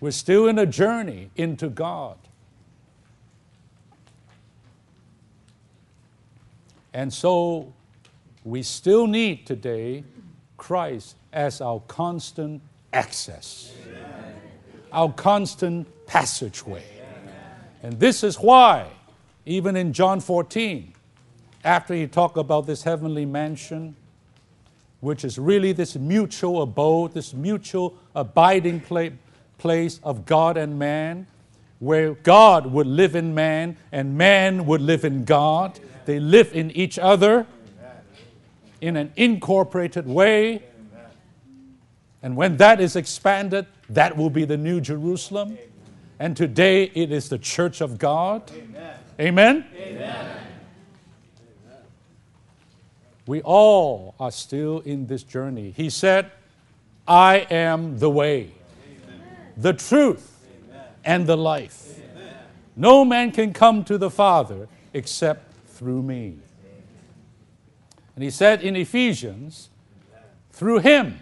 [0.00, 2.18] we're still in a journey into God.
[6.92, 7.72] And so
[8.44, 10.04] we still need today
[10.56, 14.34] Christ as our constant access, Amen.
[14.92, 16.84] our constant passageway.
[17.82, 18.88] And this is why,
[19.44, 20.92] even in John 14,
[21.64, 23.96] after he talked about this heavenly mansion,
[25.00, 29.12] which is really this mutual abode, this mutual abiding place
[29.58, 31.26] place of God and man,
[31.78, 35.78] where God would live in man and man would live in God.
[36.04, 37.46] They live in each other
[38.80, 40.62] in an incorporated way.
[42.22, 45.58] And when that is expanded, that will be the New Jerusalem.
[46.18, 48.50] And today it is the church of God.
[49.20, 49.64] Amen?
[49.76, 50.36] Amen?
[53.26, 55.72] We all are still in this journey.
[55.76, 56.30] He said,
[57.08, 58.52] I am the way
[59.56, 60.84] the truth, Amen.
[61.04, 61.98] and the life.
[61.98, 62.34] Amen.
[62.76, 66.36] No man can come to the Father except through me.
[68.14, 69.70] And he said in Ephesians,
[70.52, 71.18] through him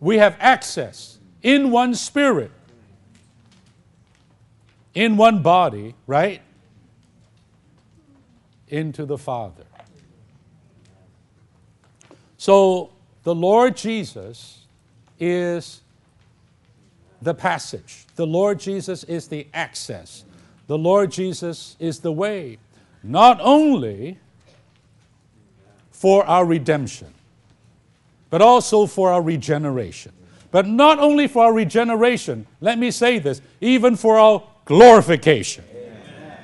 [0.00, 2.50] we have access in one spirit,
[4.94, 6.42] in one body, right?
[8.68, 9.64] Into the Father.
[12.36, 12.90] So
[13.22, 14.66] the Lord Jesus
[15.18, 15.82] is
[17.20, 18.06] the passage.
[18.16, 20.24] The Lord Jesus is the access.
[20.66, 22.58] The Lord Jesus is the way,
[23.02, 24.18] not only
[25.90, 27.12] for our redemption,
[28.30, 30.12] but also for our regeneration.
[30.50, 35.64] But not only for our regeneration, let me say this, even for our glorification.
[35.70, 36.36] Amen.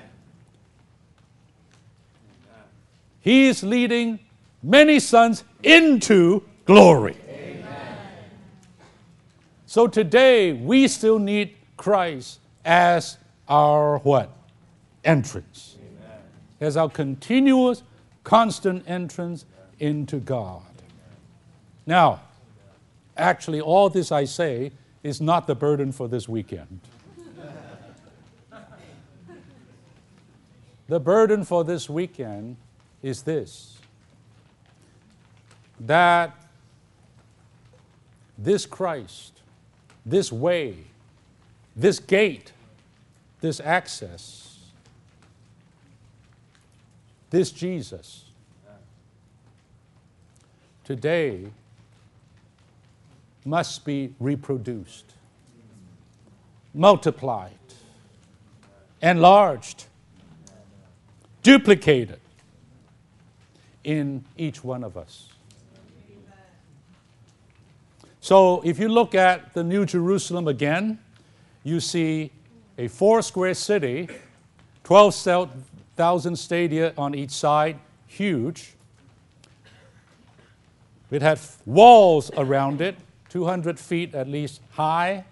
[3.20, 4.18] He is leading
[4.62, 7.16] many sons into glory.
[9.66, 14.34] So today we still need Christ as our what?
[15.04, 15.76] Entrance.
[15.78, 16.18] Amen.
[16.62, 17.82] As our continuous,
[18.22, 19.44] constant entrance
[19.78, 20.62] into God.
[21.84, 22.22] Now,
[23.18, 24.72] actually, all this I say
[25.02, 26.80] is not the burden for this weekend.
[30.88, 32.56] The burden for this weekend
[33.02, 33.78] is this
[35.80, 36.34] that
[38.38, 39.34] this Christ
[40.06, 40.76] this way,
[41.74, 42.52] this gate,
[43.40, 44.58] this access,
[47.30, 48.24] this Jesus.
[50.84, 51.46] Today
[53.44, 55.14] must be reproduced,
[56.74, 57.52] multiplied,
[59.00, 59.86] enlarged,
[61.44, 62.18] duplicated
[63.84, 65.28] in each one of us.
[68.20, 70.98] So if you look at the New Jerusalem again,
[71.62, 72.30] you see
[72.78, 74.08] a four square city,
[74.84, 78.72] 12,000 stadia on each side, huge.
[81.10, 82.96] It had walls around it,
[83.28, 85.24] 200 feet at least high,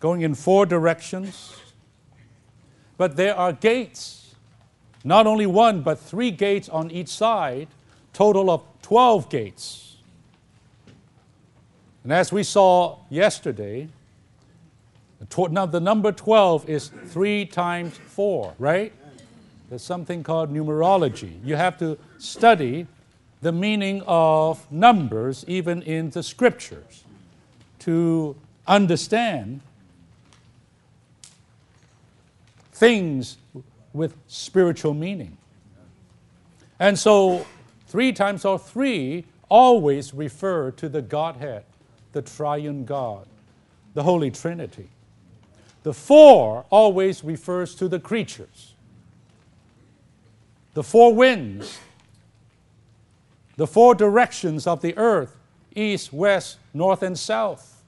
[0.00, 1.54] going in four directions.
[2.96, 4.34] But there are gates,
[5.04, 7.68] not only one, but three gates on each side,
[8.12, 9.96] total of 12 gates.
[12.04, 13.88] And as we saw yesterday,
[15.18, 18.92] the number 12 is 3 times 4, right?
[19.68, 21.40] There's something called numerology.
[21.44, 22.86] You have to study
[23.40, 27.04] the meaning of numbers even in the scriptures
[27.80, 28.36] to
[28.66, 29.60] understand
[32.76, 33.38] things
[33.92, 35.36] with spiritual meaning.
[36.78, 37.46] And so,
[37.86, 41.64] three times or three always refer to the Godhead,
[42.12, 43.26] the triune God,
[43.94, 44.88] the Holy Trinity.
[45.82, 48.74] The four always refers to the creatures,
[50.74, 51.78] the four winds,
[53.56, 55.36] the four directions of the earth
[55.74, 57.82] east, west, north, and south.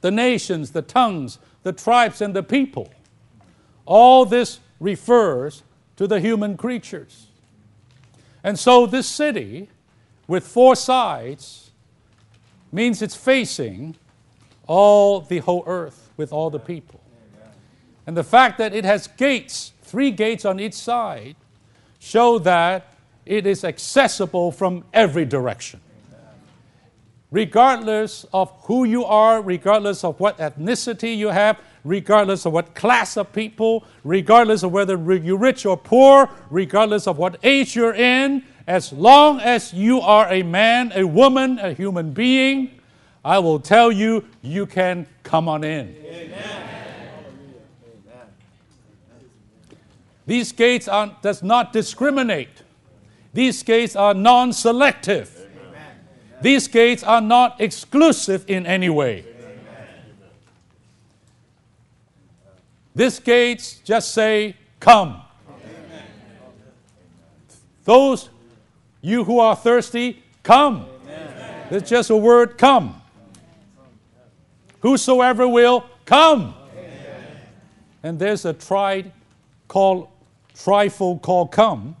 [0.00, 2.90] The nations, the tongues, the tribes, and the people.
[3.86, 5.62] All this refers
[5.96, 7.26] to the human creatures.
[8.42, 9.68] And so this city,
[10.26, 11.70] with four sides,
[12.72, 13.96] means it's facing
[14.66, 17.00] all the whole earth with all the people.
[18.06, 21.36] And the fact that it has gates, three gates on each side,
[21.98, 22.94] show that
[23.26, 25.80] it is accessible from every direction.
[27.30, 33.16] Regardless of who you are, regardless of what ethnicity you have, regardless of what class
[33.16, 38.42] of people, regardless of whether you're rich or poor, regardless of what age you're in,
[38.66, 42.80] as long as you are a man, a woman, a human being,
[43.24, 45.94] I will tell you, you can come on in.
[46.04, 46.60] Amen.
[50.26, 52.62] These gates are, does not discriminate.
[53.34, 55.39] These gates are non selective.
[56.42, 59.24] These gates are not exclusive in any way.
[62.94, 65.20] These gates just say, Come.
[67.84, 68.30] Those
[69.02, 70.86] you who are thirsty, come.
[71.70, 73.00] It's just a word, come.
[74.80, 76.54] Whosoever will, come.
[78.02, 79.12] And there's a tri
[79.68, 80.08] called
[80.54, 81.96] trifle called come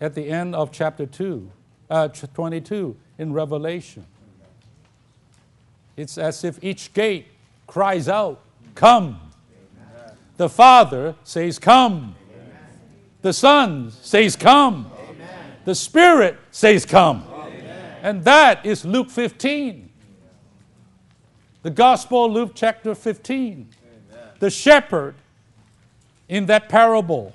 [0.00, 1.50] at the end of chapter 2,
[1.90, 4.06] uh, 22 in Revelation.
[5.96, 7.26] It's as if each gate
[7.66, 8.40] cries out,
[8.74, 9.20] Come.
[10.36, 12.14] The Father says, Come.
[13.22, 14.90] The Son says, Come.
[15.64, 17.24] The Spirit says, Come.
[18.02, 19.90] And that is Luke 15.
[21.62, 23.68] The Gospel of Luke chapter 15.
[24.38, 25.16] The shepherd
[26.28, 27.34] in that parable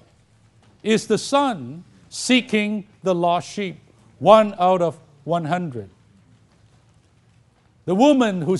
[0.81, 3.77] is the son seeking the lost sheep,
[4.19, 5.89] one out of 100.
[7.85, 8.57] The woman who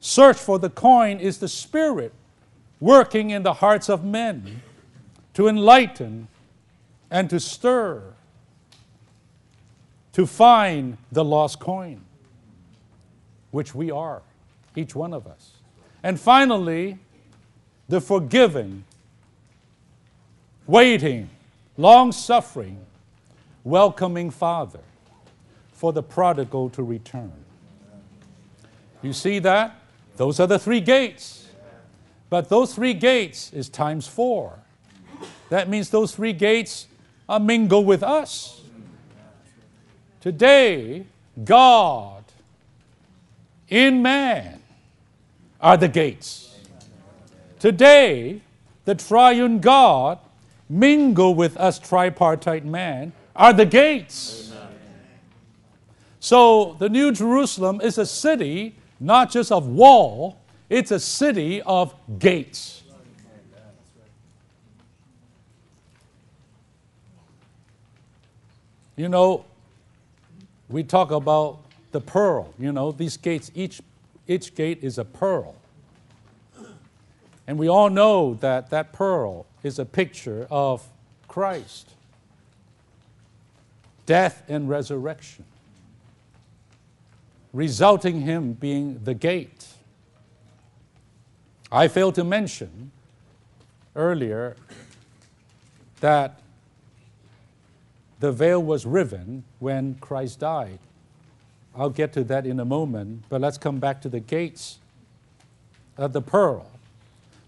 [0.00, 2.12] searched for the coin is the Spirit
[2.80, 4.62] working in the hearts of men
[5.34, 6.28] to enlighten
[7.10, 8.02] and to stir,
[10.12, 12.00] to find the lost coin,
[13.50, 14.22] which we are,
[14.74, 15.52] each one of us.
[16.02, 16.98] And finally,
[17.88, 18.84] the forgiving,
[20.66, 21.30] waiting,
[21.76, 22.78] long suffering,
[23.64, 24.80] welcoming Father
[25.72, 27.32] for the prodigal to return.
[29.02, 29.76] You see that?
[30.16, 31.48] Those are the three gates.
[32.30, 34.58] But those three gates is times four.
[35.50, 36.86] That means those three gates
[37.28, 38.62] are mingled with us.
[40.20, 41.04] Today,
[41.44, 42.24] God
[43.68, 44.62] in man
[45.60, 46.56] are the gates.
[47.58, 48.40] Today,
[48.84, 50.18] the triune God
[50.68, 54.52] mingle with us tripartite man are the gates.
[56.20, 60.38] So the New Jerusalem is a city not just of wall,
[60.70, 62.84] it's a city of gates.
[68.96, 69.44] You know,
[70.68, 71.58] we talk about
[71.90, 72.54] the pearl.
[72.58, 73.80] You know, these gates, each,
[74.28, 75.56] each gate is a pearl.
[77.48, 80.86] And we all know that that pearl is a picture of
[81.26, 81.90] Christ
[84.06, 85.44] death and resurrection,
[87.52, 89.66] resulting him being the gate.
[91.70, 92.90] I failed to mention
[93.94, 94.56] earlier
[96.00, 96.40] that
[98.20, 100.78] the veil was riven when Christ died.
[101.74, 104.78] I'll get to that in a moment, but let's come back to the gates
[105.96, 106.66] of the pearl.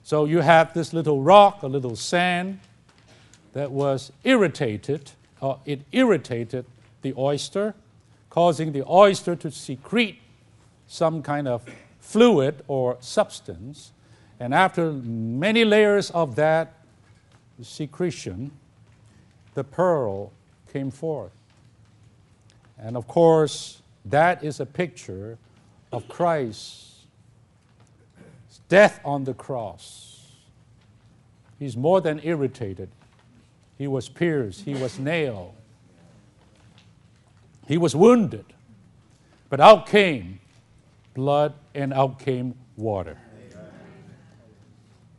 [0.02, 2.60] So you have this little rock, a little sand
[3.52, 5.10] that was irritated
[5.44, 6.64] uh, it irritated
[7.02, 7.74] the oyster,
[8.30, 10.18] causing the oyster to secrete
[10.86, 11.62] some kind of
[12.00, 13.92] fluid or substance.
[14.40, 16.72] And after many layers of that
[17.60, 18.52] secretion,
[19.52, 20.32] the pearl
[20.72, 21.32] came forth.
[22.78, 25.36] And of course, that is a picture
[25.92, 27.06] of Christ's
[28.70, 30.22] death on the cross.
[31.58, 32.88] He's more than irritated,
[33.76, 35.54] he was pierced, he was nailed,
[37.66, 38.44] he was wounded.
[39.48, 40.40] But out came
[41.14, 43.18] blood and out came water.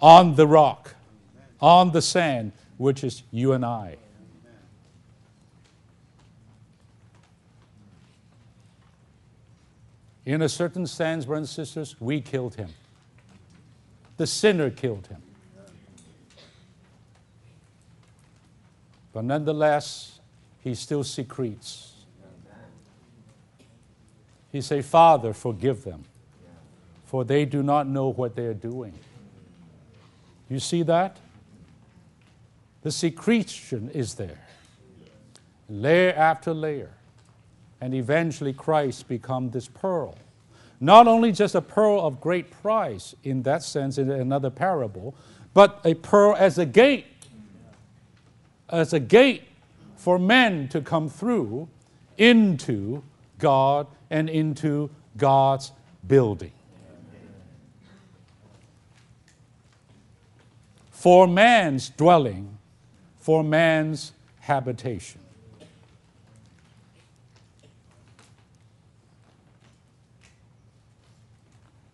[0.01, 0.95] on the rock,
[1.61, 3.95] on the sand, which is you and I.
[10.25, 12.69] In a certain sense, brothers and sisters, we killed him.
[14.17, 15.21] The sinner killed him.
[19.15, 20.19] But nonetheless,
[20.59, 21.93] he still secretes.
[24.51, 26.03] He say, Father, forgive them,
[27.05, 28.91] for they do not know what they are doing.
[30.49, 31.15] You see that?
[32.81, 34.45] The secretion is there,
[35.69, 36.91] layer after layer.
[37.79, 40.17] And eventually, Christ become this pearl.
[40.81, 45.15] Not only just a pearl of great price in that sense, in another parable,
[45.53, 47.14] but a pearl as a gate,
[48.69, 49.43] as a gate
[49.95, 51.67] for men to come through
[52.17, 53.03] into
[53.39, 55.71] God and into God's
[56.07, 56.51] building.
[60.91, 62.57] For man's dwelling,
[63.19, 65.21] for man's habitation.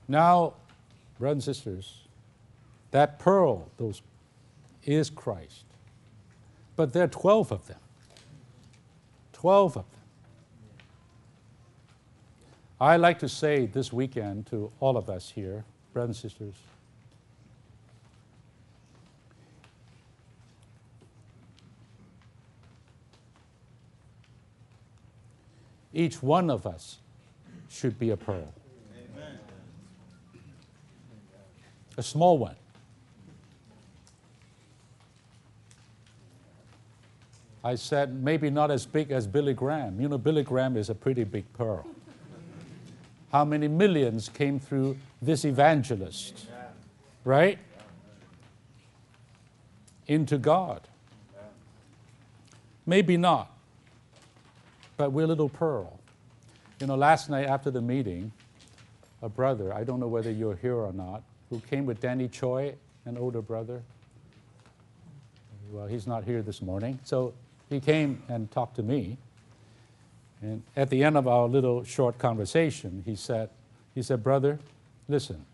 [0.07, 0.53] Now,
[1.19, 2.01] brothers and sisters,
[2.91, 4.01] that pearl, those
[4.83, 5.63] is Christ.
[6.81, 7.77] But there are 12 of them.
[9.33, 10.01] 12 of them.
[12.79, 15.63] I like to say this weekend to all of us here,
[15.93, 16.55] brothers and sisters,
[25.93, 26.97] each one of us
[27.69, 28.51] should be a pearl.
[31.95, 32.55] a small one.
[37.63, 40.01] I said, maybe not as big as Billy Graham.
[40.01, 41.85] You know, Billy Graham is a pretty big pearl.
[43.31, 46.47] How many millions came through this evangelist,
[47.23, 47.59] right?
[50.07, 50.81] Into God.
[52.87, 53.55] Maybe not,
[54.97, 55.99] but we're a little pearl.
[56.79, 58.31] You know, last night after the meeting,
[59.21, 62.73] a brother, I don't know whether you're here or not, who came with Danny Choi,
[63.05, 63.83] an older brother.
[65.69, 66.99] Well, he's not here this morning.
[67.03, 67.33] So
[67.71, 69.17] he came and talked to me.
[70.41, 73.49] And at the end of our little short conversation, he said,
[73.95, 74.59] he said, Brother,
[75.07, 75.45] listen.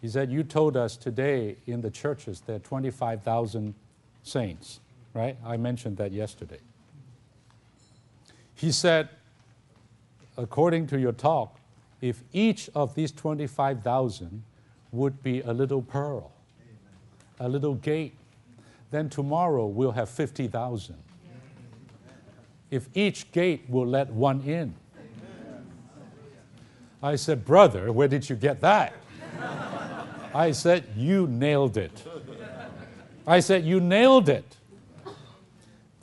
[0.00, 3.74] He said, You told us today in the churches there are 25,000
[4.22, 4.80] saints,
[5.12, 5.36] right?
[5.44, 6.60] I mentioned that yesterday.
[8.54, 9.08] He said,
[10.36, 11.58] According to your talk,
[12.00, 14.42] if each of these 25,000
[14.92, 16.30] would be a little pearl,
[17.38, 18.14] a little gate.
[18.90, 20.96] Then tomorrow we'll have 50,000.
[22.70, 24.74] If each gate will let one in.
[27.02, 28.94] I said, Brother, where did you get that?
[30.34, 32.04] I said, You nailed it.
[33.26, 34.56] I said, You nailed it.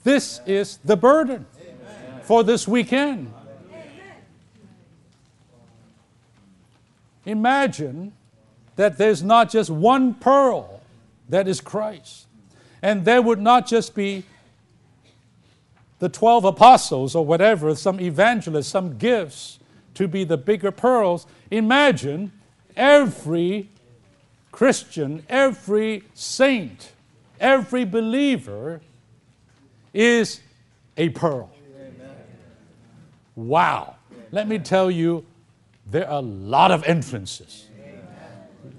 [0.04, 1.46] This is the burden
[2.24, 3.34] for this weekend.
[7.26, 8.14] Imagine
[8.78, 10.82] that there's not just one pearl
[11.28, 12.27] that is Christ.
[12.82, 14.24] And there would not just be
[16.00, 19.60] the 12 apostles or whatever, some evangelists, some gifts
[19.96, 21.26] to be the bigger pearls.
[21.50, 22.32] Imagine
[22.76, 23.70] every
[24.52, 26.92] Christian, every saint,
[27.40, 28.82] every believer
[29.94, 30.42] is
[30.98, 31.50] a pearl.
[33.36, 33.96] Wow.
[34.32, 35.26] Let me tell you,
[35.90, 37.68] there are a lot of entrances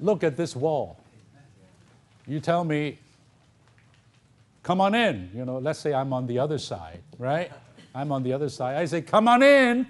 [0.01, 0.99] look at this wall.
[2.26, 2.99] You tell me,
[4.63, 5.31] come on in.
[5.35, 7.51] You know, let's say I'm on the other side, right?
[7.95, 8.77] I'm on the other side.
[8.77, 9.87] I say, come on in.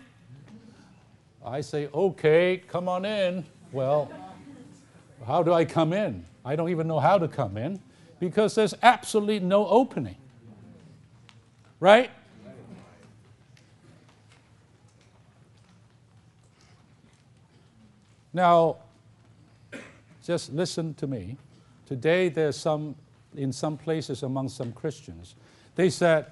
[1.45, 3.45] I say, okay, come on in.
[3.73, 4.11] Well,
[5.27, 6.25] how do I come in?
[6.45, 7.81] I don't even know how to come in
[8.21, 10.17] because there's absolutely no opening.
[11.81, 12.11] Right?
[18.33, 18.77] Now,
[20.25, 21.37] just listen to me.
[21.87, 22.95] Today, there's some,
[23.37, 25.35] in some places among some Christians,
[25.75, 26.27] they said,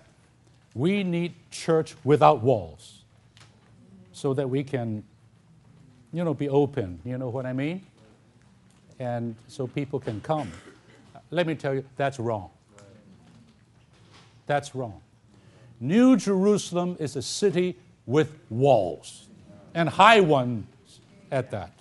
[0.75, 3.03] we need church without walls
[4.13, 5.03] so that we can,
[6.13, 7.01] you know, be open.
[7.05, 7.83] You know what I mean?
[8.99, 10.51] And so people can come.
[11.31, 12.51] Let me tell you, that's wrong.
[14.47, 15.01] That's wrong.
[15.81, 17.77] New Jerusalem is a city
[18.07, 19.27] with walls,
[19.75, 20.67] and high ones
[21.31, 21.73] at that.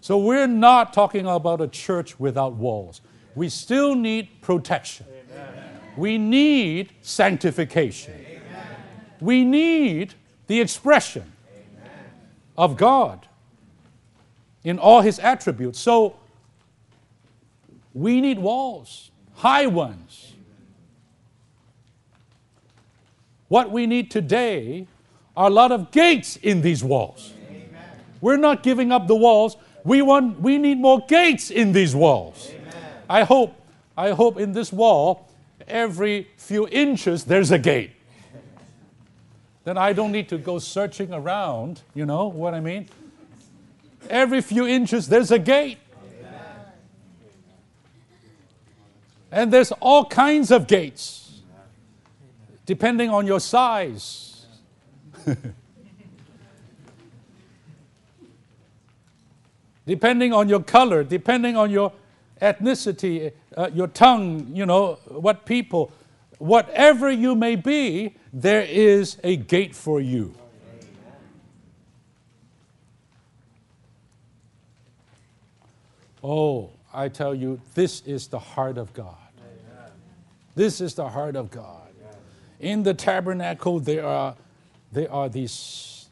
[0.00, 3.00] So we're not talking about a church without walls.
[3.34, 5.06] We still need protection.
[5.30, 5.80] Amen.
[5.96, 8.14] We need sanctification.
[8.14, 8.76] Amen.
[9.20, 10.14] We need
[10.46, 11.90] the expression Amen.
[12.56, 13.26] of God
[14.62, 15.78] in all his attributes.
[15.78, 16.16] So
[17.94, 20.32] We need walls, high ones.
[23.46, 24.88] What we need today
[25.36, 27.32] are a lot of gates in these walls.
[28.20, 29.56] We're not giving up the walls.
[29.84, 32.50] We, want, we need more gates in these walls.
[33.08, 33.54] I hope,
[33.96, 35.28] I hope in this wall,
[35.66, 37.92] every few inches there's a gate.
[39.64, 42.88] then I don't need to go searching around, you know what I mean?
[44.08, 45.78] Every few inches there's a gate.
[49.30, 51.40] And there's all kinds of gates,
[52.66, 54.46] depending on your size.
[59.86, 61.92] depending on your color, depending on your
[62.40, 65.92] ethnicity, uh, your tongue, you know, what people,
[66.38, 70.34] whatever you may be, there is a gate for you.
[76.22, 79.16] Oh, I tell you, this is the heart of God.
[80.54, 81.82] This is the heart of God.
[82.60, 84.36] In the tabernacle, there are,
[84.92, 86.08] there are these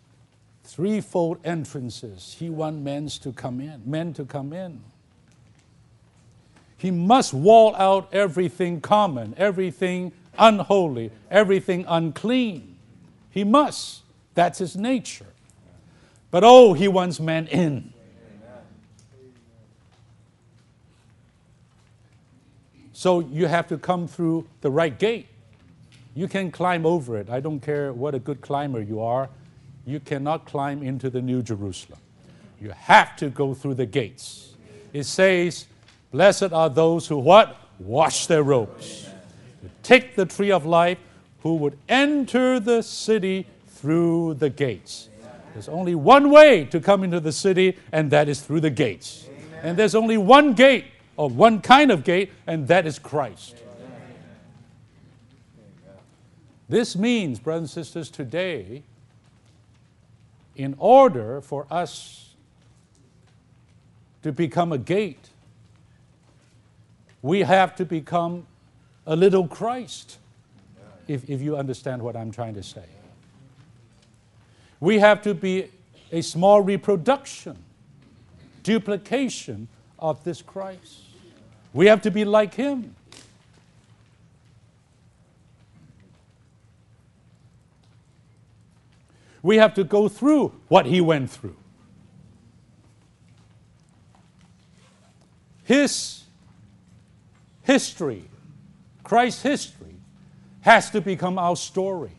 [0.65, 2.37] threefold entrances.
[2.39, 4.83] He wants men to come in, men to come in.
[6.83, 12.77] He must wall out everything common, everything unholy, everything unclean.
[13.31, 14.03] He must.
[14.35, 15.29] That's his nature.
[16.33, 17.93] But oh, he wants men in.
[22.93, 25.29] So you have to come through the right gate.
[26.17, 27.31] You can climb over it.
[27.31, 29.29] I don't care what a good climber you are.
[29.87, 32.01] You cannot climb into the New Jerusalem.
[32.61, 34.57] You have to go through the gates.
[34.93, 35.67] It says,
[36.13, 37.57] Blessed are those who what?
[37.79, 39.09] Wash their robes.
[39.83, 40.99] Take the tree of life,
[41.43, 45.09] who would enter the city through the gates.
[45.55, 49.27] There's only one way to come into the city, and that is through the gates.
[49.63, 50.85] And there's only one gate
[51.17, 53.57] or one kind of gate, and that is Christ.
[56.69, 58.83] This means, brothers and sisters, today,
[60.57, 62.35] in order for us
[64.23, 65.29] to become a gate,
[67.23, 68.47] we have to become
[69.07, 70.19] a little Christ,
[71.07, 72.85] if, if you understand what I'm trying to say.
[74.81, 75.71] We have to be
[76.11, 77.57] a small reproduction,
[78.65, 79.69] duplication
[79.99, 81.03] of this Christ.
[81.73, 82.97] We have to be like him.
[89.43, 91.57] We have to go through what he went through.
[95.65, 96.22] His
[97.73, 98.23] history,
[99.03, 99.97] Christ's history,
[100.61, 102.13] has to become our story.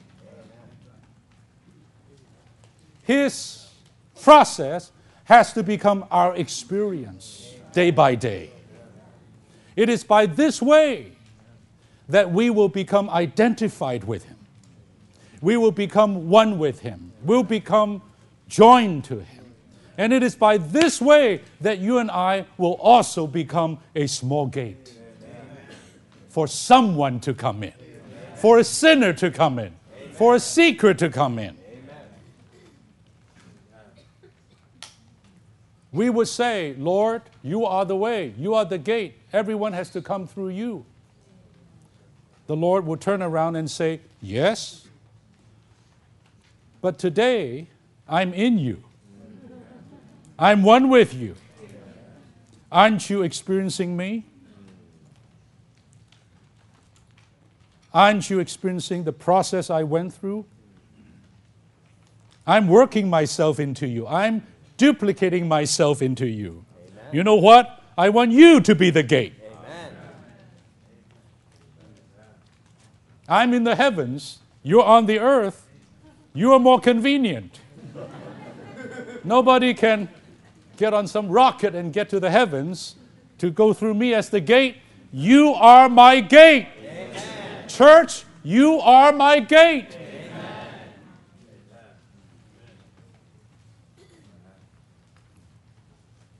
[3.04, 3.68] His
[4.20, 4.91] process
[5.26, 8.49] has to become our experience day by day.
[9.76, 11.12] It is by this way
[12.10, 14.39] that we will become identified with Him.
[15.41, 17.12] We will become one with Him.
[17.24, 18.01] We'll become
[18.47, 19.45] joined to Him.
[19.99, 24.47] And it is by this way that you and I will also become a small
[24.47, 25.03] gate
[26.34, 27.74] for someone to come in,
[28.34, 29.72] for a sinner to come in,
[30.14, 31.56] for a seeker to come in.
[35.92, 40.02] we would say, Lord, you are the way, you are the gate, everyone has to
[40.02, 40.86] come through you.
[42.48, 44.88] The Lord will turn around and say, Yes,
[46.82, 47.68] but today
[48.10, 48.84] I'm in you,
[50.40, 51.36] I'm one with you.
[52.72, 54.26] Aren't you experiencing me?
[57.94, 60.46] Aren't you experiencing the process I went through?
[62.46, 64.08] I'm working myself into you.
[64.08, 64.46] I'm
[64.78, 66.66] duplicating myself into you.
[66.76, 67.06] Amen.
[67.12, 67.84] You know what?
[67.98, 69.34] I want you to be the gate.
[69.46, 69.91] Amen.
[73.30, 75.68] I'm in the heavens, you're on the earth,
[76.34, 77.60] you are more convenient.
[79.24, 80.10] Nobody can
[80.76, 82.96] get on some rocket and get to the heavens
[83.38, 84.78] to go through me as the gate.
[85.14, 86.68] You are my gate.
[87.80, 88.06] Amen.
[88.08, 89.98] Church, you are my gate.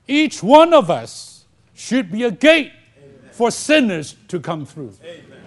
[0.06, 3.32] Each one of us should be a gate Amen.
[3.32, 5.40] for sinners to come through, Amen.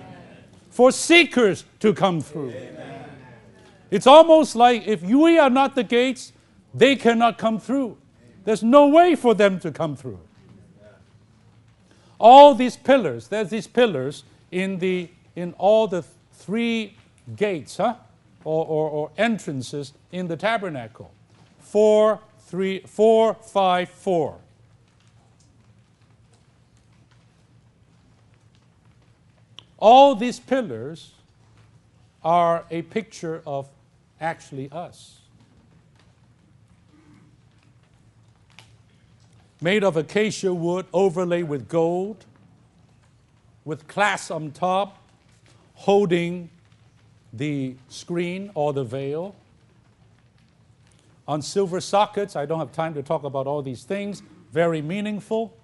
[0.72, 2.50] for seekers to come through.
[2.50, 2.78] Amen.
[3.92, 6.34] It's almost like if we are not the gates,
[6.74, 7.98] they cannot come through.
[8.44, 10.20] There's no way for them to come through.
[12.20, 16.02] All these pillars, there's these pillars in, the, in all the
[16.34, 16.96] three
[17.36, 17.94] gates, huh?
[18.44, 21.12] Or, or, or entrances in the tabernacle.
[21.60, 24.40] Four, three, four, five, four.
[29.78, 31.14] All these pillars
[32.24, 33.70] are a picture of
[34.20, 35.20] actually us.
[39.62, 42.26] Made of acacia wood overlaid with gold,
[43.66, 44.98] with clasps on top,
[45.78, 46.50] holding
[47.32, 49.36] the screen or the veil.
[51.28, 55.56] On silver sockets, I don't have time to talk about all these things, very meaningful.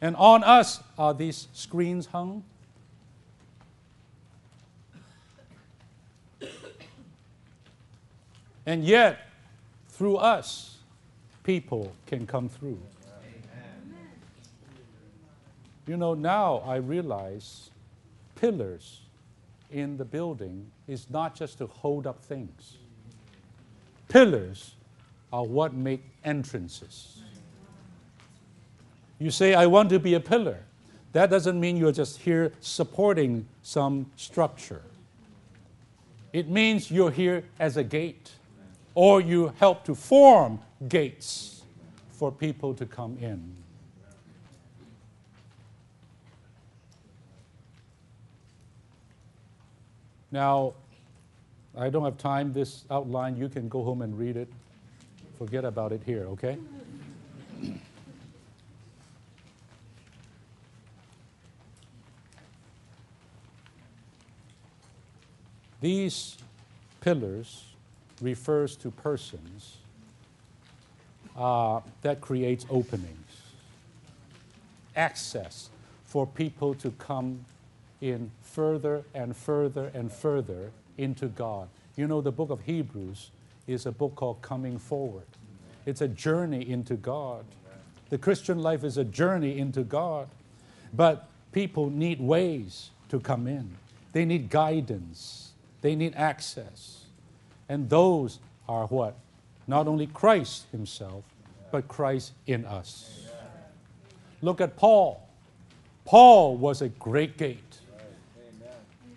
[0.00, 2.44] And on us are these screens hung.
[8.64, 9.18] And yet,
[9.88, 10.78] through us,
[11.42, 12.78] people can come through.
[15.88, 17.70] You know, now I realize
[18.34, 19.00] pillars
[19.72, 22.76] in the building is not just to hold up things.
[24.08, 24.74] Pillars
[25.32, 27.22] are what make entrances.
[29.18, 30.58] You say, I want to be a pillar.
[31.12, 34.82] That doesn't mean you're just here supporting some structure.
[36.34, 38.30] It means you're here as a gate
[38.94, 41.62] or you help to form gates
[42.10, 43.56] for people to come in.
[50.30, 50.74] Now,
[51.76, 54.48] I don't have time, this outline, you can go home and read it.
[55.38, 56.58] Forget about it here, okay?
[65.80, 66.36] These
[67.00, 67.64] pillars
[68.20, 69.76] refers to persons
[71.36, 73.42] uh, that creates openings,
[74.96, 75.70] access
[76.04, 77.44] for people to come
[78.00, 81.68] in further and further and further into God.
[81.96, 83.30] You know, the book of Hebrews
[83.66, 85.26] is a book called Coming Forward.
[85.86, 87.44] It's a journey into God.
[88.10, 90.28] The Christian life is a journey into God.
[90.92, 93.76] But people need ways to come in,
[94.12, 97.04] they need guidance, they need access.
[97.68, 98.38] And those
[98.68, 99.14] are what?
[99.66, 101.24] Not only Christ Himself,
[101.70, 103.26] but Christ in us.
[104.40, 105.28] Look at Paul.
[106.04, 107.67] Paul was a great gate.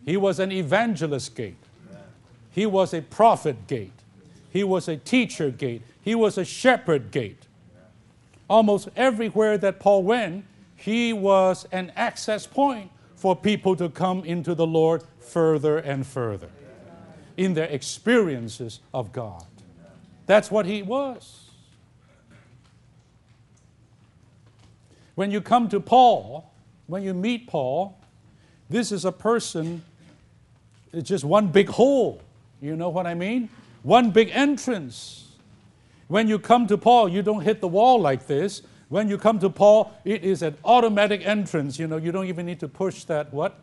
[0.06, 1.58] He was an evangelist gate.
[2.52, 3.94] He was a prophet gate.
[4.50, 5.84] He was a teacher gate.
[6.02, 7.48] He was a shepherd gate.
[8.50, 10.46] Almost everywhere that Paul went,
[10.76, 16.50] he was an access point for people to come into the Lord further and further
[17.38, 19.46] in their experiences of God.
[20.26, 21.50] That's what he was.
[25.16, 26.52] When you come to Paul,
[26.88, 27.98] when you meet Paul,
[28.70, 29.84] this is a person,
[30.94, 32.22] it's just one big hole.
[32.62, 33.50] You know what I mean?
[33.84, 35.30] One big entrance.
[36.08, 38.62] When you come to Paul, you don't hit the wall like this.
[38.90, 41.80] When you come to Paul, it is an automatic entrance.
[41.80, 43.60] You know, you don't even need to push that what?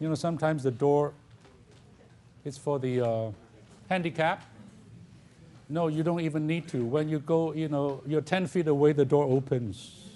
[0.00, 1.14] You know, sometimes the door
[2.44, 3.30] it's for the uh,
[3.88, 4.42] handicap.
[5.68, 6.84] No, you don't even need to.
[6.84, 10.08] When you go, you know, you're 10 feet away, the door opens.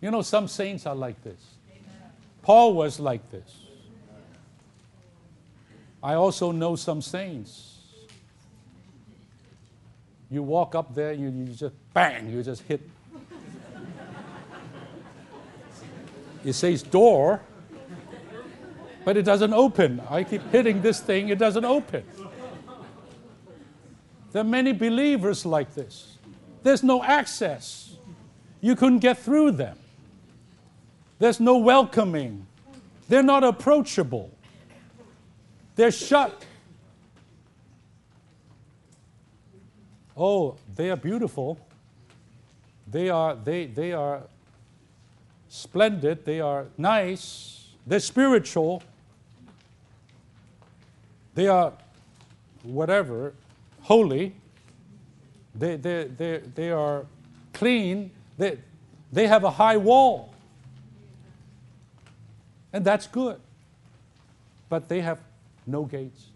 [0.00, 1.40] You know, some saints are like this.
[2.42, 3.63] Paul was like this.
[6.04, 7.78] I also know some saints.
[10.30, 12.82] You walk up there, you, you just bang, you just hit.
[16.44, 17.40] it says door,
[19.06, 20.02] but it doesn't open.
[20.10, 22.04] I keep hitting this thing, it doesn't open.
[24.32, 26.18] There are many believers like this.
[26.62, 27.96] There's no access.
[28.60, 29.78] You couldn't get through them.
[31.18, 32.46] There's no welcoming.
[33.08, 34.33] They're not approachable.
[35.76, 36.44] They're shut.
[40.16, 41.58] Oh, they are beautiful.
[42.86, 44.22] They are, they, they are
[45.48, 46.24] splendid.
[46.24, 47.68] They are nice.
[47.86, 48.82] They're spiritual.
[51.34, 51.72] They are
[52.62, 53.34] whatever,
[53.82, 54.34] holy.
[55.54, 57.06] They, they, they, they are
[57.52, 58.10] clean.
[58.38, 58.58] They,
[59.12, 60.32] they have a high wall.
[62.72, 63.40] And that's good.
[64.68, 65.18] But they have
[65.66, 66.26] no gates.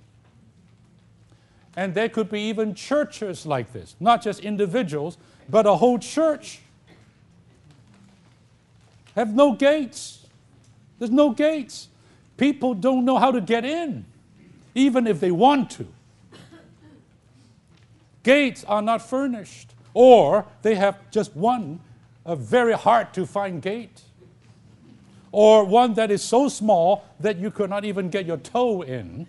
[1.77, 5.17] And there could be even churches like this, not just individuals,
[5.49, 6.61] but a whole church.
[9.15, 10.27] Have no gates.
[10.99, 11.89] There's no gates.
[12.37, 14.05] People don't know how to get in
[14.79, 15.87] even if they want to.
[18.23, 21.81] Gates are not furnished, or they have just one,
[22.25, 24.03] a very hard to find gate,
[25.33, 29.27] or one that is so small that you could not even get your toe in.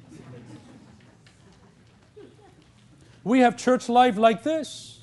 [3.23, 4.99] We have church life like this.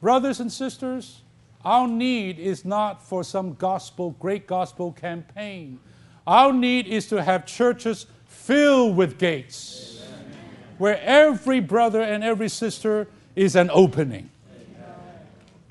[0.00, 1.20] Brothers and sisters,
[1.64, 5.80] Our need is not for some gospel, great gospel campaign.
[6.26, 10.32] Our need is to have churches filled with gates Amen.
[10.78, 14.30] where every brother and every sister is an opening.
[14.54, 14.94] Amen.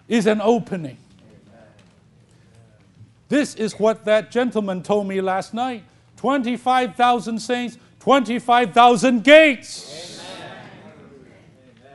[0.08, 0.98] Is an opening.
[3.30, 5.84] This is what that gentleman told me last night
[6.18, 10.22] 25,000 saints, 25,000 gates.
[10.24, 10.70] Amen.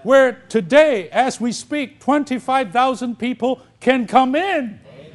[0.03, 4.79] Where today, as we speak, 25,000 people can come in.
[4.99, 5.13] Amen.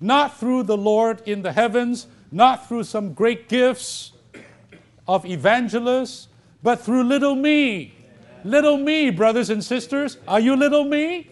[0.00, 4.12] Not through the Lord in the heavens, not through some great gifts
[5.06, 6.28] of evangelists,
[6.62, 7.94] but through little me.
[7.96, 8.40] Amen.
[8.44, 10.18] Little me, brothers and sisters.
[10.26, 11.28] Are you little me?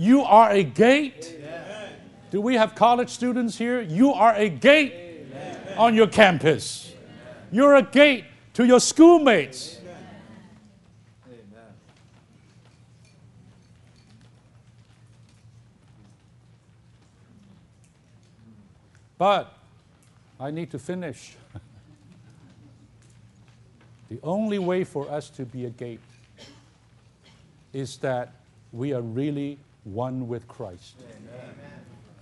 [0.00, 1.36] You are a gate.
[1.36, 1.92] Amen.
[2.30, 3.82] Do we have college students here?
[3.82, 5.74] You are a gate Amen.
[5.76, 6.94] on your campus.
[6.94, 7.48] Amen.
[7.52, 8.24] You're a gate
[8.54, 9.78] to your schoolmates.
[19.18, 19.52] But
[20.40, 21.34] I need to finish.
[24.08, 26.00] the only way for us to be a gate
[27.74, 28.32] is that
[28.72, 31.54] we are really one with Christ, Amen.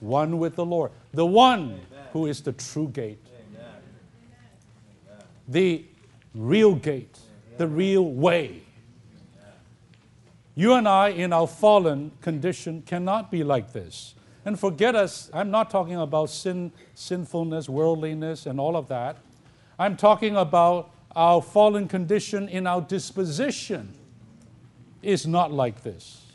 [0.00, 1.80] one with the Lord, the one Amen.
[2.12, 3.24] who is the true gate,
[3.56, 5.22] Amen.
[5.48, 5.84] the
[6.34, 7.18] real gate,
[7.56, 8.62] the real way.
[10.54, 14.14] You and I, in our fallen condition, cannot be like this.
[14.44, 19.18] And forget us, I'm not talking about sin, sinfulness, worldliness, and all of that.
[19.78, 23.92] I'm talking about our fallen condition in our disposition
[25.02, 26.27] is not like this.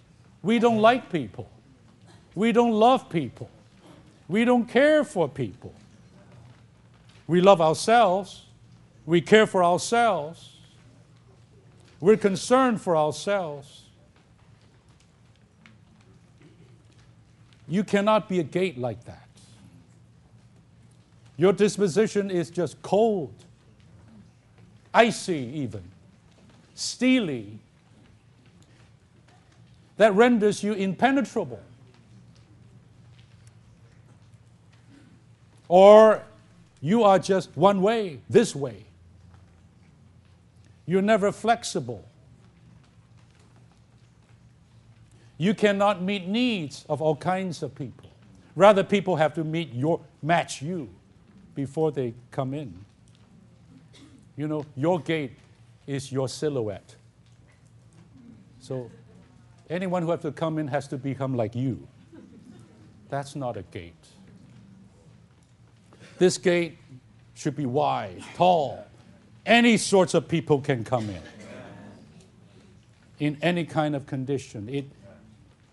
[0.44, 1.50] We don't like people.
[2.36, 3.50] We don't love people.
[4.28, 5.74] We don't care for people.
[7.26, 8.44] We love ourselves.
[9.06, 10.58] We care for ourselves.
[12.00, 13.84] We're concerned for ourselves.
[17.68, 19.28] You cannot be a gate like that.
[21.38, 23.34] Your disposition is just cold,
[24.94, 25.84] icy, even,
[26.76, 27.60] steely,
[29.98, 31.60] that renders you impenetrable.
[35.68, 36.24] Or
[36.82, 38.86] you are just one way, this way.
[40.86, 42.04] You're never flexible.
[45.38, 48.10] You cannot meet needs of all kinds of people.
[48.56, 50.90] Rather, people have to meet your match you
[51.56, 52.74] before they come in.
[54.36, 55.34] You know, your gate
[55.88, 56.96] is your silhouette.
[58.60, 58.90] So
[59.74, 61.88] Anyone who has to come in has to become like you.
[63.10, 63.96] That's not a gate.
[66.20, 66.78] This gate
[67.34, 68.86] should be wide, tall.
[69.48, 71.22] Any sorts of people can come in.
[73.20, 74.70] In any kind of condition.
[74.70, 74.86] It,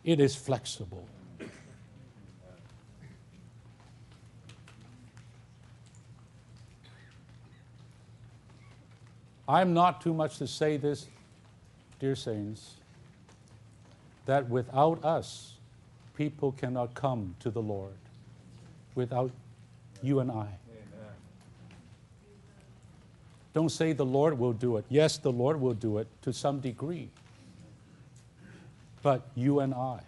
[0.03, 1.07] it is flexible.
[9.47, 11.07] I'm not too much to say this,
[11.99, 12.80] dear saints
[14.31, 15.55] that without us,
[16.17, 17.97] people cannot come to the Lord.
[18.95, 19.33] Without
[20.05, 20.35] you and I.
[20.35, 21.11] Amen.
[23.55, 24.85] Don't say the Lord will do it.
[24.89, 27.09] Yes, the Lord will do it to some degree.
[29.03, 29.99] But you and I.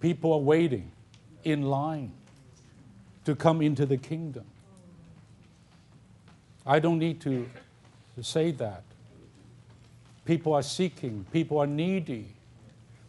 [0.00, 0.90] People are waiting
[1.44, 2.10] in line
[3.24, 4.46] to come into the kingdom.
[6.66, 7.48] I don't need to,
[8.16, 8.82] to say that.
[10.26, 12.26] People are seeking, people are needy.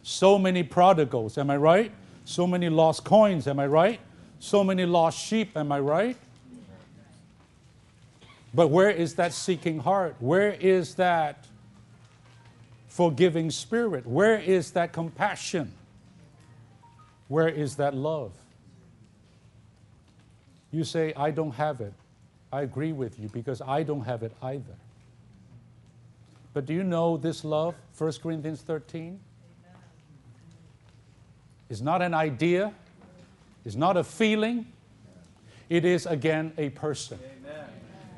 [0.02, 1.92] So many prodigals, am I right?
[2.24, 4.00] So many lost coins, am I right?
[4.38, 6.16] So many lost sheep, am I right?
[8.54, 10.16] But where is that seeking heart?
[10.20, 11.46] Where is that
[12.86, 14.06] forgiving spirit?
[14.06, 15.72] Where is that compassion?
[17.28, 18.32] Where is that love?
[20.70, 21.92] You say, I don't have it.
[22.52, 24.76] I agree with you because I don't have it either.
[26.58, 29.20] But do you know this love, 1 Corinthians 13?
[31.68, 32.72] Is not an idea,
[33.64, 34.66] is not a feeling,
[35.68, 37.20] it is again a person.
[37.46, 37.64] Amen.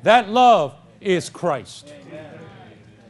[0.01, 1.93] That love is Christ.
[2.07, 2.39] Amen.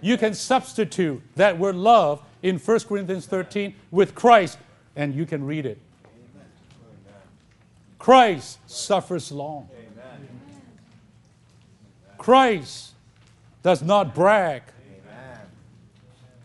[0.01, 4.57] You can substitute that word love in 1 Corinthians 13 with Christ,
[4.97, 5.79] and you can read it.
[7.97, 9.69] Christ suffers long.
[12.17, 12.91] Christ
[13.63, 14.63] does not brag.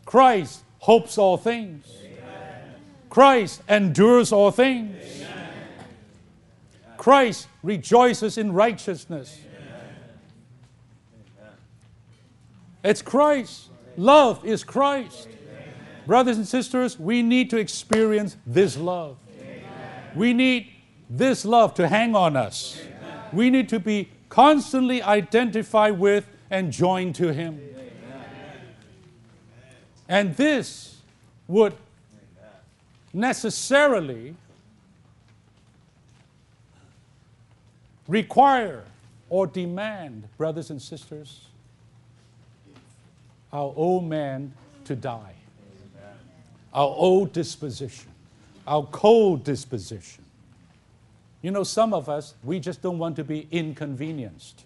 [0.06, 1.84] Christ hopes all things.
[2.00, 2.74] Amen.
[3.10, 4.96] Christ endures all things.
[5.16, 5.48] Amen.
[6.96, 9.38] Christ rejoices in righteousness.
[11.38, 11.52] Amen.
[12.84, 13.68] It's Christ.
[13.96, 15.28] Love is Christ.
[16.06, 19.16] Brothers and sisters, we need to experience this love.
[20.14, 20.70] We need
[21.10, 22.80] this love to hang on us.
[23.32, 27.60] We need to be constantly identified with and joined to Him.
[30.08, 31.00] And this
[31.48, 31.74] would
[33.12, 34.36] necessarily
[38.06, 38.84] require
[39.28, 41.48] or demand, brothers and sisters,
[43.52, 44.52] our old man
[44.84, 45.34] to die,
[46.72, 48.08] our old disposition,
[48.66, 50.24] our cold disposition.
[51.42, 54.64] You know, some of us, we just don't want to be inconvenienced.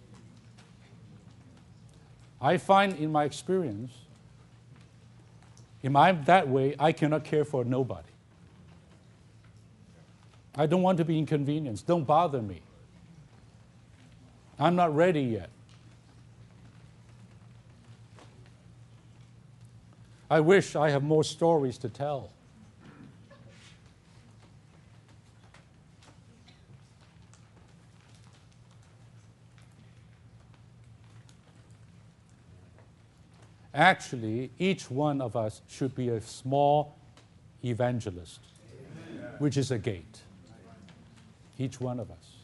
[2.41, 3.93] I find in my experience,
[5.83, 8.09] if I'm that way, I cannot care for nobody.
[10.55, 11.87] I don't want to be inconvenienced.
[11.87, 12.61] Don't bother me.
[14.59, 15.49] I'm not ready yet.
[20.31, 22.31] I wish I have more stories to tell.
[33.81, 36.99] Actually, each one of us should be a small
[37.65, 38.41] evangelist,
[39.17, 39.31] Amen.
[39.39, 40.21] which is a gate.
[41.59, 42.37] Each one of us.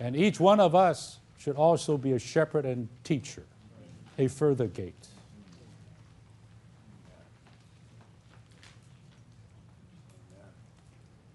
[0.00, 3.42] And each one of us should also be a shepherd and teacher,
[4.16, 5.08] a further gate.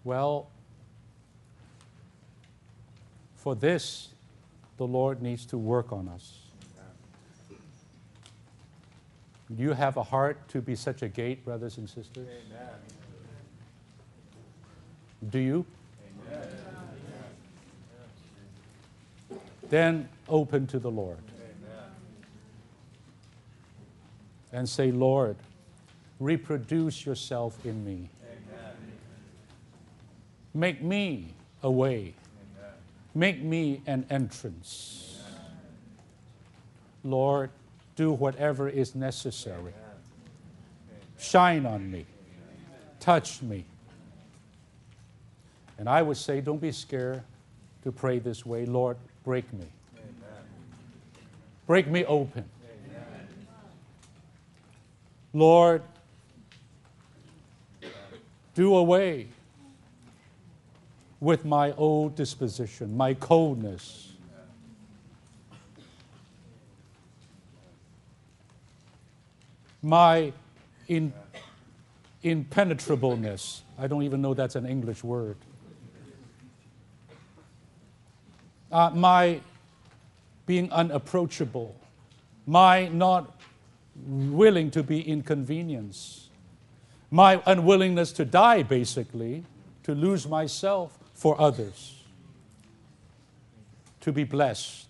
[0.03, 0.49] Well,
[3.35, 4.09] for this,
[4.81, 6.39] the Lord needs to work on us.
[9.55, 12.27] You have a heart to be such a gate, brothers and sisters?
[12.27, 12.67] Amen.
[15.29, 15.67] Do you?
[16.31, 16.47] Amen.
[19.69, 21.19] Then open to the Lord.
[21.29, 21.91] Amen.
[24.51, 25.35] And say, Lord,
[26.19, 28.09] reproduce yourself in me.
[30.55, 32.15] Make me a way
[33.13, 35.21] Make me an entrance.
[37.03, 37.49] Lord,
[37.95, 39.73] do whatever is necessary.
[41.17, 42.05] Shine on me.
[42.99, 43.65] Touch me.
[45.77, 47.23] And I would say, don't be scared
[47.83, 48.65] to pray this way.
[48.65, 49.65] Lord, break me.
[51.67, 52.45] Break me open.
[55.33, 55.81] Lord,
[58.53, 59.27] do away
[61.21, 64.11] with my old disposition, my coldness.
[69.83, 70.33] My
[70.87, 71.13] in,
[72.23, 73.61] impenetrableness.
[73.77, 75.37] I don't even know that's an English word.
[78.71, 79.41] Uh, my
[80.47, 81.75] being unapproachable,
[82.47, 83.39] my not
[84.07, 86.29] willing to be inconvenienced,
[87.11, 89.43] my unwillingness to die, basically,
[89.83, 91.93] to lose myself for others
[93.99, 94.87] to be blessed,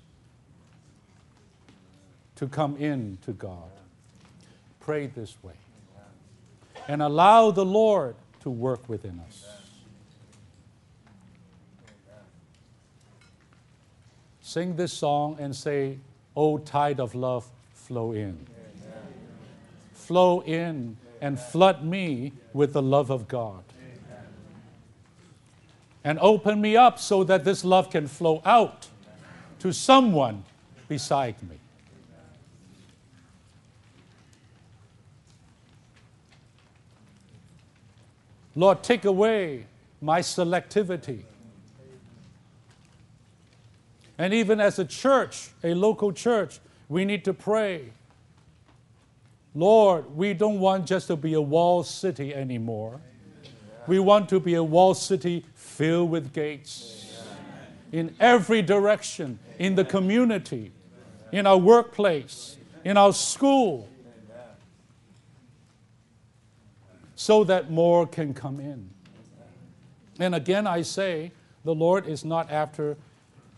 [2.38, 3.70] to come in to God.
[4.80, 5.56] Pray this way
[6.88, 9.46] and allow the Lord to work within us.
[14.40, 15.98] Sing this song and say,
[16.38, 18.48] O tide of love, flow in.
[19.92, 23.66] Flow in and flood me with the love of God
[26.04, 28.88] and open me up so that this love can flow out
[29.60, 30.44] to someone
[30.88, 31.58] beside me.
[38.56, 39.66] Lord, take away
[40.02, 41.22] my selectivity.
[44.18, 46.60] And even as a church, a local church,
[46.90, 47.92] we need to pray.
[49.56, 53.00] Lord, we don't want just to be a wall city anymore.
[53.88, 55.46] We want to be a wall city
[55.82, 57.12] filled with gates
[57.92, 60.72] in every direction, in the community,
[61.32, 63.90] in our workplace, in our school,
[67.16, 68.92] so that more can come in.
[70.20, 71.32] And again, I say,
[71.64, 72.96] the Lord is not after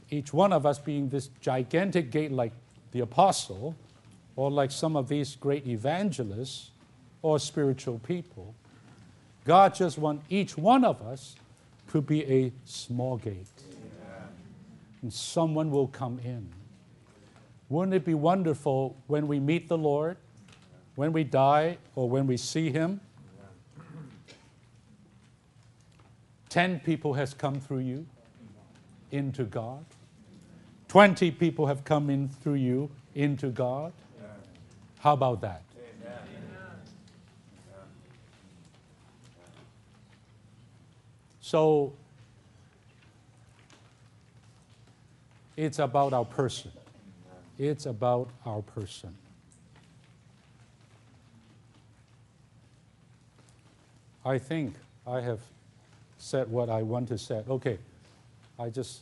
[0.09, 2.53] each one of us being this gigantic gate like
[2.93, 3.75] the apostle
[4.37, 6.71] or like some of these great evangelists
[7.21, 8.55] or spiritual people.
[9.43, 11.35] God just wants each one of us
[11.93, 13.45] to be a small gate.
[15.03, 16.49] And someone will come in.
[17.69, 20.17] Wouldn't it be wonderful when we meet the Lord,
[20.95, 22.99] when we die, or when we see Him?
[26.49, 28.07] Ten people has come through you
[29.11, 29.85] into God.
[30.87, 33.93] 20 people have come in through you into God.
[34.97, 35.61] How about that?
[41.53, 41.93] So
[45.55, 46.71] it's about our person.
[47.59, 49.15] It's about our person.
[54.25, 54.73] I think
[55.05, 55.41] I have
[56.17, 57.43] said what I want to say.
[57.47, 57.77] Okay,
[58.57, 59.01] I just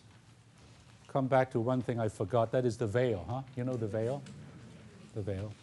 [1.07, 2.51] come back to one thing I forgot.
[2.51, 3.43] That is the veil, huh?
[3.55, 4.21] You know the veil?
[5.15, 5.53] The veil.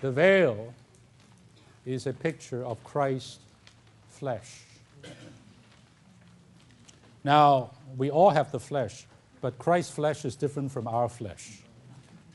[0.00, 0.72] The veil
[1.84, 3.40] is a picture of Christ's
[4.08, 4.62] flesh.
[7.24, 9.06] Now, we all have the flesh,
[9.40, 11.60] but Christ's flesh is different from our flesh.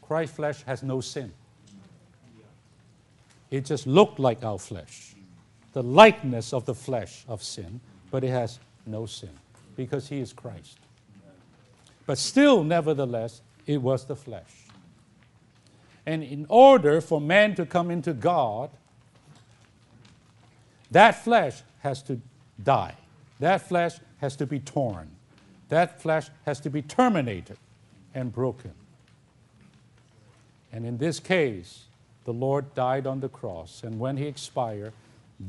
[0.01, 1.33] Christ's flesh has no sin.
[3.49, 5.15] It just looked like our flesh
[5.77, 8.57] the likeness of the flesh of sin, but it has
[8.87, 9.29] no sin
[9.75, 10.79] because he is Christ.
[12.07, 14.65] But still, nevertheless, it was the flesh.
[16.03, 18.71] And in order for man to come into God,
[20.89, 22.19] that flesh has to
[22.63, 22.95] die.
[23.39, 25.09] That flesh has to be torn.
[25.69, 27.57] That flesh has to be terminated
[28.13, 28.73] and broken.
[30.71, 31.85] And in this case,
[32.25, 34.93] the Lord died on the cross, and when he expired,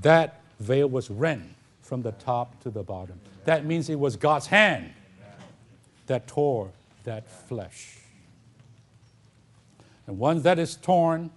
[0.02, 3.20] that veil was rent from the top to the bottom.
[3.44, 4.92] That means it was God's hand
[6.06, 6.70] that tore
[7.04, 7.96] that flesh.
[10.06, 11.30] And once that is torn,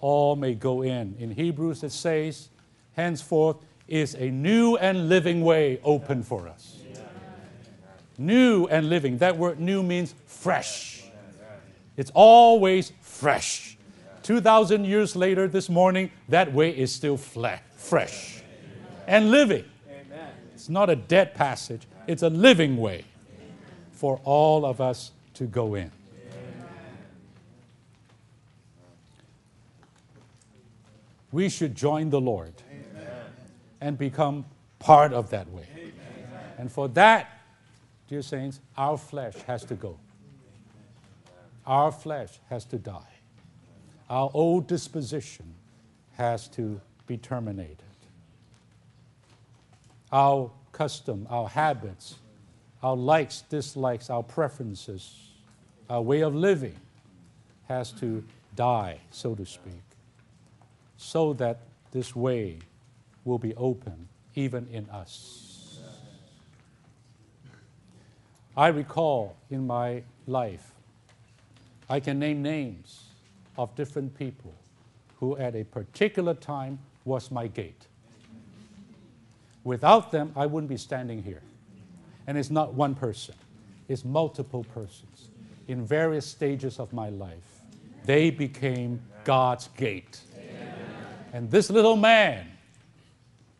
[0.00, 1.14] all may go in.
[1.18, 2.48] In Hebrews it says,
[2.94, 3.56] henceforth
[3.88, 6.78] is a new and living way open for us.
[8.18, 9.18] New and living.
[9.18, 11.04] That word new means fresh.
[11.96, 13.76] It's always fresh.
[14.22, 18.42] 2,000 years later, this morning, that way is still fresh
[19.06, 19.64] and living.
[20.54, 23.04] It's not a dead passage, it's a living way
[23.90, 25.90] for all of us to go in.
[31.32, 32.52] We should join the Lord
[33.82, 34.46] and become
[34.78, 35.66] part of that way.
[36.56, 37.38] And for that,
[38.08, 39.98] dear saints, our flesh has to go.
[41.66, 43.12] Our flesh has to die
[44.12, 45.54] our old disposition
[46.18, 47.78] has to be terminated.
[50.12, 52.16] Our custom, our habits,
[52.82, 55.30] our likes, dislikes, our preferences,
[55.88, 56.76] our way of living
[57.68, 58.22] has to
[58.54, 59.82] die, so to speak,
[60.98, 61.60] so that
[61.92, 62.58] this way
[63.24, 65.78] will be open even in us.
[68.56, 70.72] I recall in my life,
[71.88, 73.04] I can name names
[73.56, 74.54] of different people
[75.20, 77.86] who at a particular time was my gate.
[79.64, 81.42] Without them, I wouldn't be standing here.
[82.26, 83.34] And it's not one person,
[83.88, 85.28] it's multiple persons
[85.68, 87.62] in various stages of my life.
[88.04, 90.20] They became God's gate.
[91.32, 92.51] And this little man,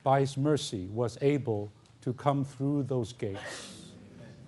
[0.02, 1.70] by his mercy, was able
[2.02, 3.90] to come through those gates,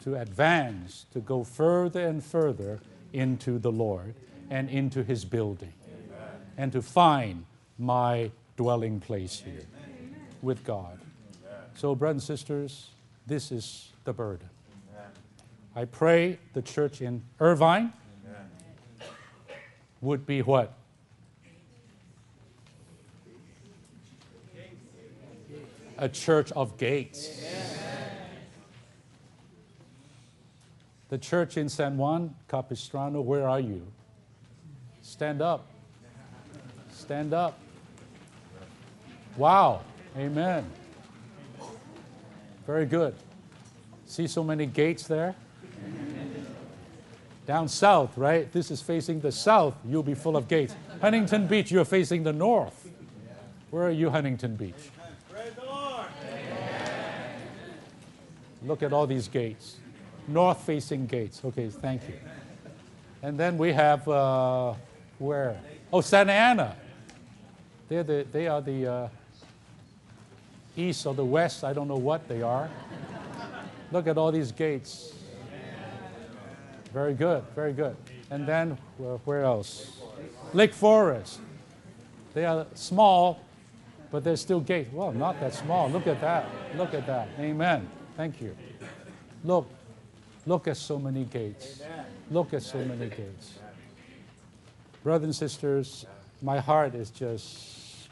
[0.02, 2.80] to advance, to go further and further
[3.12, 4.14] into the Lord
[4.50, 6.28] and into his building Amen.
[6.58, 7.44] and to find
[7.78, 10.16] my dwelling place here Amen.
[10.42, 10.98] with God.
[11.44, 11.60] Amen.
[11.76, 12.88] So, brothers and sisters,
[13.26, 14.48] this is the burden.
[15.76, 17.92] I pray the church in Irvine
[20.04, 20.72] would be what?
[25.98, 27.28] A church of gates.
[31.08, 33.86] The church in San Juan Capistrano, where are you?
[35.02, 35.66] Stand up.
[36.90, 37.58] Stand up.
[39.36, 39.82] Wow.
[40.16, 40.64] Amen.
[42.66, 43.14] Very good.
[44.06, 45.34] See so many gates there?
[47.46, 48.50] Down south, right?
[48.52, 49.74] This is facing the south.
[49.86, 50.74] You'll be full of gates.
[51.00, 52.88] Huntington Beach, you're facing the north.
[53.70, 54.90] Where are you, Huntington Beach?
[58.66, 59.76] Look at all these gates.
[60.26, 61.42] North facing gates.
[61.44, 62.14] Okay, thank you.
[63.22, 64.06] And then we have.
[64.08, 64.74] Uh,
[65.18, 65.60] where?
[65.92, 66.76] Oh, Santa Ana.
[67.88, 69.08] They're the, they are the uh,
[70.76, 71.64] east or the west.
[71.64, 72.68] I don't know what they are.
[73.92, 75.12] Look at all these gates.
[76.92, 77.96] Very good, very good.
[78.30, 80.00] And then where else?
[80.52, 81.40] Lake Forest.
[82.32, 83.40] They are small,
[84.10, 84.92] but they're still gates.
[84.92, 85.88] Well, not that small.
[85.90, 86.48] Look at that.
[86.76, 87.28] Look at that.
[87.38, 87.88] Amen.
[88.16, 88.56] Thank you.
[89.42, 89.68] Look,
[90.46, 91.82] look at so many gates.
[92.30, 93.58] Look at so many gates.
[95.02, 96.06] Brothers and sisters,
[96.40, 98.08] my heart is just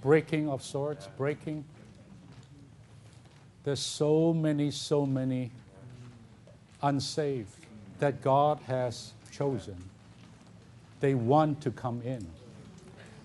[0.00, 1.64] breaking of sorts, breaking.
[3.64, 5.50] There's so many, so many
[6.82, 7.50] unsaved
[7.98, 9.76] that God has chosen.
[11.00, 12.26] They want to come in,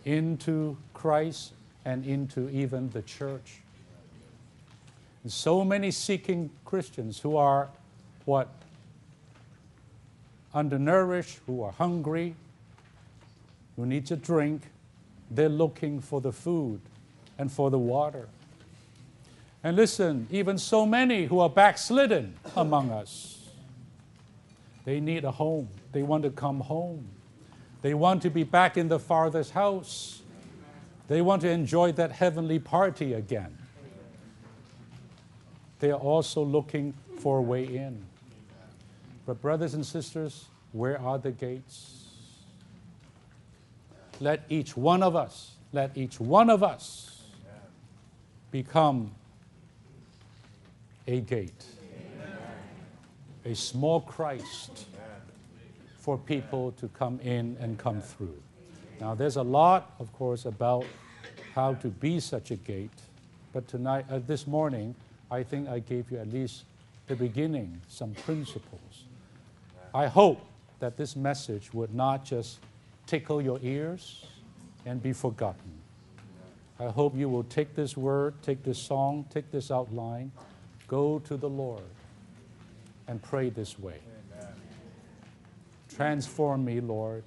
[0.03, 1.53] into Christ
[1.85, 3.61] and into even the church.
[5.23, 7.69] And so many seeking Christians who are
[8.25, 8.49] what?
[10.53, 12.35] Undernourished, who are hungry,
[13.75, 14.63] who need to drink,
[15.29, 16.81] they're looking for the food
[17.37, 18.27] and for the water.
[19.63, 23.39] And listen, even so many who are backslidden among us,
[24.85, 25.69] they need a home.
[25.91, 27.07] They want to come home.
[27.81, 30.21] They want to be back in the Father's house.
[31.07, 33.57] They want to enjoy that heavenly party again.
[35.81, 38.05] They are also looking for a way in.
[39.25, 42.05] But, brothers and sisters, where are the gates?
[44.19, 47.23] Let each one of us, let each one of us
[48.51, 49.09] become
[51.07, 51.65] a gate,
[53.43, 54.85] a small Christ
[55.97, 58.37] for people to come in and come through.
[58.99, 60.85] Now, there's a lot, of course, about
[61.55, 63.01] how to be such a gate,
[63.51, 64.93] but tonight, uh, this morning,
[65.31, 66.65] I think I gave you at least
[67.07, 69.05] the beginning, some principles.
[69.95, 70.45] I hope
[70.79, 72.59] that this message would not just
[73.07, 74.25] tickle your ears
[74.85, 75.71] and be forgotten.
[76.79, 80.31] I hope you will take this word, take this song, take this outline,
[80.87, 81.83] go to the Lord
[83.07, 83.99] and pray this way.
[85.95, 87.23] Transform me, Lord,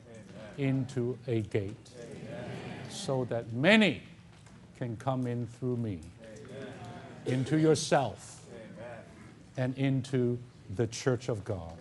[0.59, 1.90] into a gate
[2.90, 4.02] so that many
[4.78, 6.01] can come in through me
[7.26, 8.40] into yourself
[9.56, 10.38] and into
[10.76, 11.72] the church of God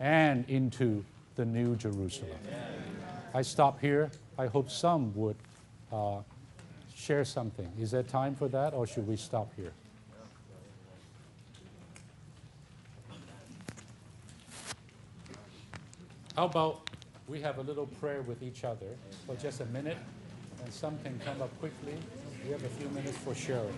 [0.00, 1.04] and into
[1.36, 2.38] the New Jerusalem.
[3.34, 4.10] I stop here.
[4.38, 5.36] I hope some would
[5.92, 6.18] uh,
[6.94, 7.70] share something.
[7.78, 9.72] Is there time for that, or should we stop here?
[16.34, 16.86] How about
[17.28, 18.86] we have a little prayer with each other
[19.26, 19.96] for just a minute,
[20.62, 21.94] and some can come up quickly.
[22.46, 23.74] We have a few minutes for sharing.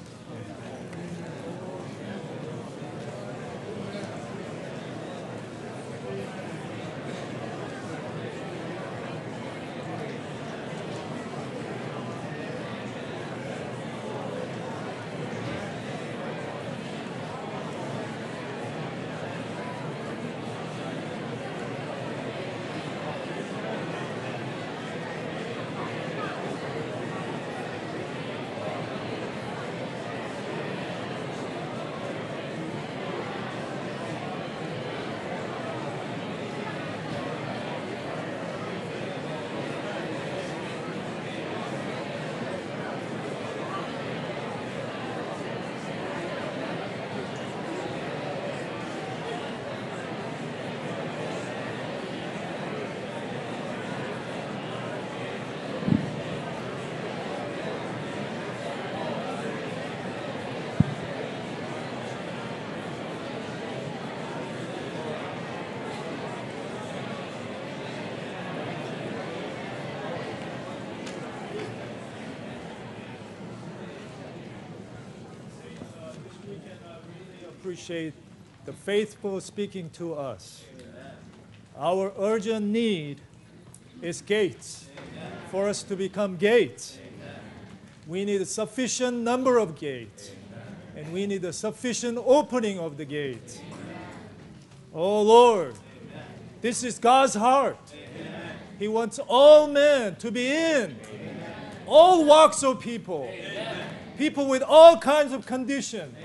[77.78, 78.12] Appreciate
[78.64, 80.64] the faithful speaking to us.
[80.80, 81.12] Amen.
[81.78, 83.20] Our urgent need
[84.02, 85.32] is gates Amen.
[85.52, 86.98] for us to become gates.
[86.98, 87.40] Amen.
[88.08, 90.32] We need a sufficient number of gates,
[90.96, 93.60] and we need a sufficient opening of the gates.
[94.92, 95.74] Oh Lord,
[96.60, 97.78] this is God's heart.
[98.80, 100.96] He wants all men to be in,
[101.86, 103.32] all walks of people,
[104.18, 106.16] people with all kinds of conditions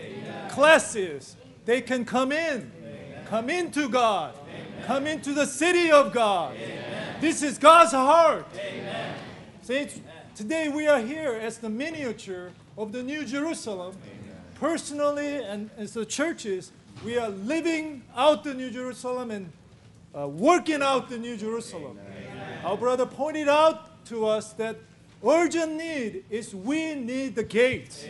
[0.54, 2.72] classes, they can come in.
[2.80, 3.26] Amen.
[3.26, 4.35] Come into God.
[4.44, 4.85] Amen.
[4.85, 6.56] Come into the city of God.
[6.56, 7.15] Amen.
[7.22, 8.45] This is God's heart.
[9.61, 9.99] Saints,
[10.35, 13.95] today we are here as the miniature of the New Jerusalem.
[14.56, 16.72] Personally and as the churches,
[17.03, 19.52] we are living out the New Jerusalem and
[20.18, 21.98] uh, working out the New Jerusalem.
[22.64, 24.77] Our brother pointed out to us that
[25.26, 28.06] urgent need is we need the gates.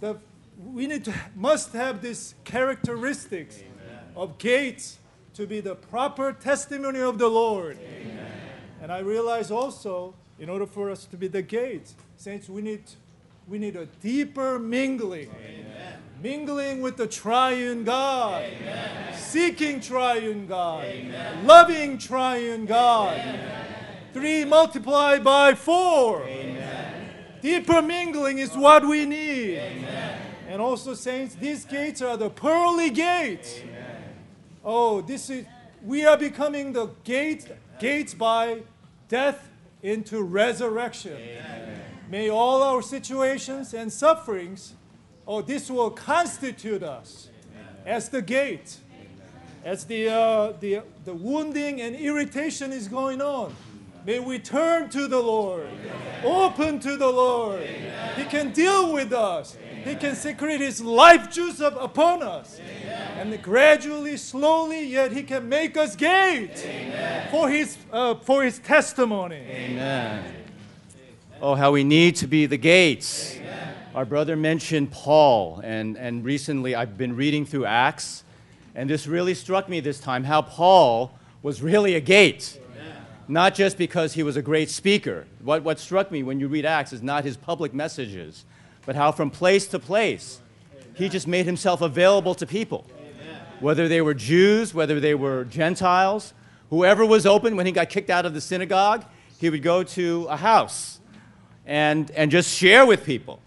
[0.00, 0.18] The
[0.58, 4.04] we need to must have these characteristics Amen.
[4.16, 4.98] of gates
[5.34, 7.78] to be the proper testimony of the Lord.
[7.78, 8.26] Amen.
[8.82, 12.82] And I realize also, in order for us to be the gates, saints, we need
[13.48, 15.30] we need a deeper mingling.
[15.30, 15.98] Amen.
[16.22, 18.44] Mingling with the triune God,
[19.14, 20.84] seeking triune God,
[21.44, 23.22] loving triune God.
[24.12, 26.28] Three multiplied by four.
[27.40, 29.60] Deeper mingling is what we need.
[30.48, 33.60] And also, saints, these gates are the pearly gates.
[33.60, 34.02] Amen.
[34.64, 35.44] Oh, this is
[35.84, 37.46] we are becoming the gate
[37.78, 38.62] gates by
[39.08, 39.48] death
[39.82, 41.16] into resurrection.
[42.10, 44.74] May all our situations and sufferings,
[45.26, 47.28] oh, this will constitute us
[47.84, 48.78] as the gate.
[49.64, 53.54] As the, uh, the, the wounding and irritation is going on,
[54.06, 55.68] may we turn to the Lord,
[56.24, 57.62] open to the Lord.
[58.16, 59.56] He can deal with us.
[59.88, 62.60] He can secrete His life juice up upon us.
[63.16, 66.58] And gradually, slowly, yet He can make us gate
[67.30, 69.36] for His, uh, for his testimony.
[69.36, 70.24] Amen.
[71.40, 73.38] Oh, how we need to be the gates.
[73.94, 78.24] Our brother mentioned Paul, and, and recently I've been reading through Acts,
[78.74, 81.12] and this really struck me this time how Paul
[81.42, 82.60] was really a gate.
[83.26, 85.26] Not just because he was a great speaker.
[85.42, 88.44] What, what struck me when you read Acts is not his public messages,
[88.88, 90.40] but how from place to place
[90.94, 92.86] he just made himself available to people.
[93.60, 96.32] Whether they were Jews, whether they were Gentiles,
[96.70, 99.04] whoever was open when he got kicked out of the synagogue,
[99.38, 101.00] he would go to a house
[101.66, 103.42] and, and just share with people.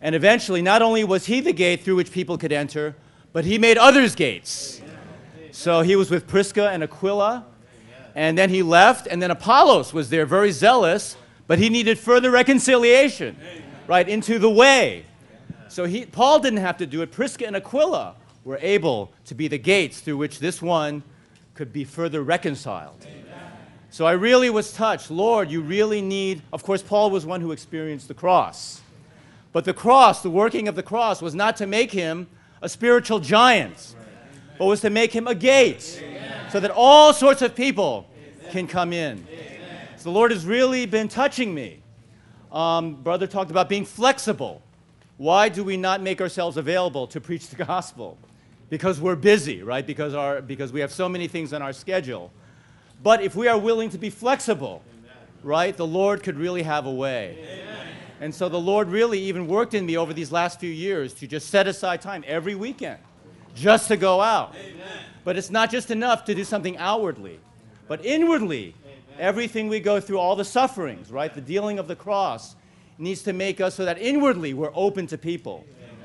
[0.00, 2.94] And eventually, not only was he the gate through which people could enter,
[3.32, 4.80] but he made others gates.
[5.50, 7.44] So he was with Prisca and Aquila,
[8.14, 11.16] and then he left, and then Apollos was there, very zealous,
[11.48, 13.36] but he needed further reconciliation,
[13.88, 15.04] right, into the way.
[15.66, 17.10] So he, Paul didn't have to do it.
[17.10, 21.02] Prisca and Aquila were able to be the gates through which this one
[21.54, 23.04] could be further reconciled.
[23.90, 25.10] So I really was touched.
[25.10, 26.42] Lord, you really need.
[26.52, 28.82] Of course, Paul was one who experienced the cross.
[29.52, 32.28] But the cross, the working of the cross, was not to make him
[32.60, 33.94] a spiritual giant,
[34.58, 36.02] but was to make him a gate
[36.50, 38.06] so that all sorts of people
[38.50, 39.26] can come in.
[39.96, 41.82] So the Lord has really been touching me.
[42.52, 44.62] Um, brother talked about being flexible.
[45.16, 48.16] Why do we not make ourselves available to preach the gospel?
[48.70, 49.86] Because we're busy, right?
[49.86, 52.30] Because, our, because we have so many things on our schedule.
[53.02, 54.82] But if we are willing to be flexible,
[55.42, 57.62] right, the Lord could really have a way.
[58.20, 61.26] And so the Lord really even worked in me over these last few years to
[61.26, 62.98] just set aside time every weekend
[63.54, 64.54] just to go out.
[65.24, 67.38] But it's not just enough to do something outwardly,
[67.86, 68.74] but inwardly,
[69.18, 72.56] everything we go through, all the sufferings, right, the dealing of the cross,
[72.98, 75.64] needs to make us so that inwardly we're open to people,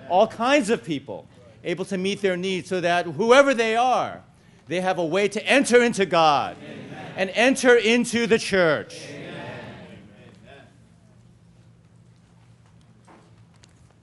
[0.10, 1.28] all kinds of people,
[1.64, 4.22] able to meet their needs so that whoever they are,
[4.68, 6.56] they have a way to enter into God
[7.16, 9.02] and enter into the church.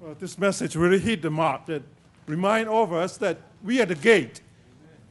[0.00, 1.66] Well, this message really hit the mark.
[1.66, 1.82] That
[2.26, 4.40] remind all of us that we are the gate.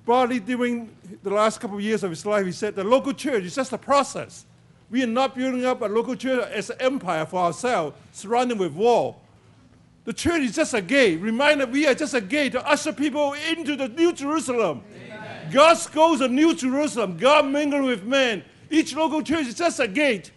[0.05, 0.89] Probably during
[1.23, 3.73] the last couple of years of his life, he said the local church is just
[3.73, 4.45] a process.
[4.89, 8.73] We are not building up a local church as an empire for ourselves, surrounded with
[8.73, 9.21] wall.
[10.05, 11.21] The church is just a gate.
[11.21, 14.81] Remind that we are just a gate to usher people into the New Jerusalem.
[15.51, 17.17] God's goes a New Jerusalem.
[17.17, 18.43] God mingling with men.
[18.71, 20.31] Each local church is just a gate.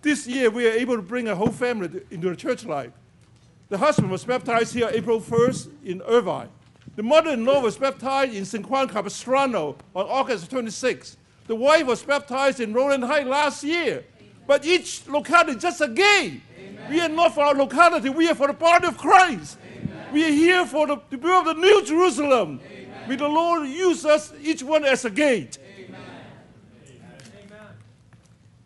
[0.00, 2.92] This year, we are able to bring a whole family into the church life.
[3.68, 6.48] The husband was baptized here April 1st in Irvine.
[6.96, 11.16] The mother-in-law was baptized in San Juan Capistrano on August 26th.
[11.46, 14.04] The wife was baptized in Rowland Heights last year.
[14.46, 16.40] But each locality just a gate.
[16.88, 19.58] We are not for our locality, we are for the body of Christ.
[20.12, 22.60] We are here for the, to build the new Jerusalem.
[23.06, 25.58] May the Lord use us, each one as a gate.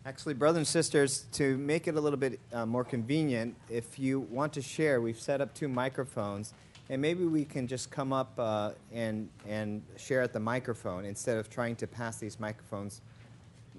[0.05, 4.19] Actually, brothers and sisters, to make it a little bit uh, more convenient, if you
[4.19, 6.53] want to share, we've set up two microphones,
[6.89, 11.37] and maybe we can just come up uh, and, and share at the microphone instead
[11.37, 13.01] of trying to pass these microphones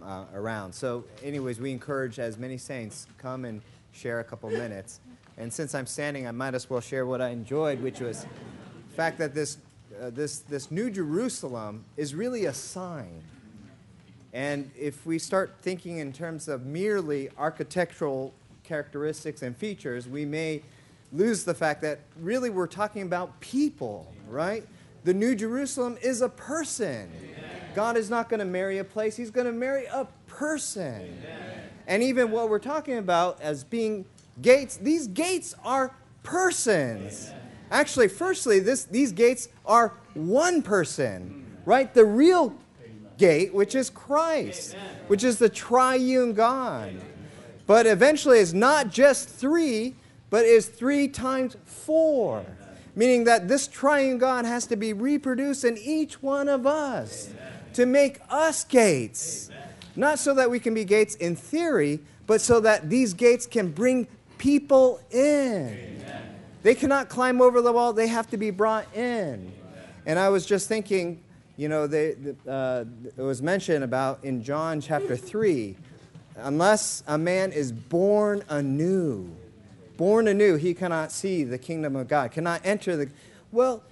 [0.03, 0.73] uh, around.
[0.73, 3.61] So, anyways, we encourage as many saints come and
[3.93, 5.01] share a couple minutes.
[5.37, 8.95] And since I'm standing, I might as well share what I enjoyed, which was the
[8.95, 9.59] fact that this,
[10.01, 13.23] uh, this, this New Jerusalem is really a sign.
[14.33, 18.33] And if we start thinking in terms of merely architectural
[18.65, 20.63] characteristics and features, we may
[21.15, 24.67] lose the fact that really we're talking about people, right?
[25.05, 27.11] The New Jerusalem is a person.
[27.75, 31.23] God is not going to marry a place, He's going to marry a person.
[31.87, 34.07] And even what we're talking about as being
[34.41, 37.31] gates, these gates are persons.
[37.71, 41.93] Actually, firstly, this, these gates are one person, right?
[41.93, 42.55] The real
[43.19, 44.77] gate, which is Christ,
[45.09, 46.95] which is the triune God.
[47.67, 49.95] But eventually, it's not just three,
[50.31, 52.45] but is three times four,
[52.95, 57.31] meaning that this triune God has to be reproduced in each one of us
[57.75, 59.51] to make us gates.
[59.97, 63.71] Not so that we can be gates in theory, but so that these gates can
[63.71, 66.05] bring people in.
[66.63, 69.53] They cannot climb over the wall, they have to be brought in.
[70.07, 71.21] And I was just thinking,
[71.57, 72.17] You know, they,
[72.49, 72.85] uh,
[73.17, 75.77] it was mentioned about in John chapter 3
[76.37, 79.31] unless a man is born anew,
[79.97, 83.09] born anew, he cannot see the kingdom of God, cannot enter the.
[83.53, 83.83] Well,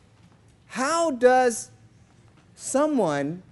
[0.66, 1.70] how does
[2.54, 3.42] someone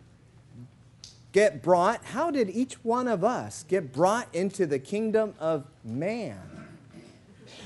[1.32, 6.40] get brought, how did each one of us get brought into the kingdom of man?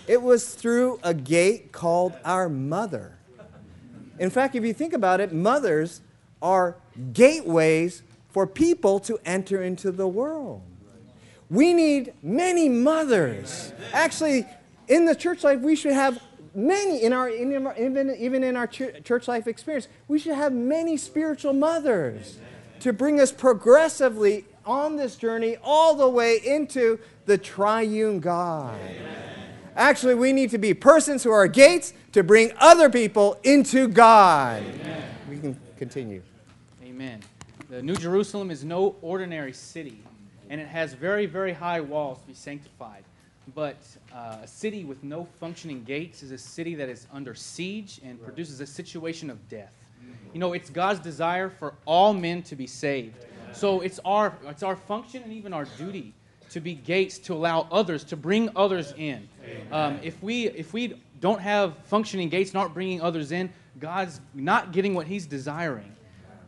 [0.06, 3.16] It was through a gate called our mother.
[4.18, 6.02] In fact, if you think about it, mothers
[6.42, 6.76] are
[7.12, 10.60] gateways for people to enter into the world.
[11.50, 13.72] We need many mothers.
[13.92, 14.46] Actually,
[14.88, 16.20] in the church life, we should have
[16.54, 20.96] many in our, even, even in our ch- church life experience, we should have many
[20.96, 22.38] spiritual mothers
[22.80, 28.78] to bring us progressively on this journey all the way into the triune God.
[29.76, 34.62] Actually, we need to be persons who are gates to bring other people into God.
[35.28, 36.22] We can continue.
[36.84, 37.20] Amen.
[37.68, 40.00] The New Jerusalem is no ordinary city,
[40.48, 43.02] and it has very, very high walls to be sanctified.
[43.54, 43.76] But
[44.14, 48.22] uh, a city with no functioning gates is a city that is under siege and
[48.22, 49.74] produces a situation of death.
[50.32, 53.24] You know, it's God's desire for all men to be saved.
[53.52, 56.12] So it's our, it's our function and even our duty
[56.50, 59.28] to be gates to allow others, to bring others in.
[59.70, 64.72] Um, if, we, if we don't have functioning gates, not bringing others in, God's not
[64.72, 65.92] getting what He's desiring.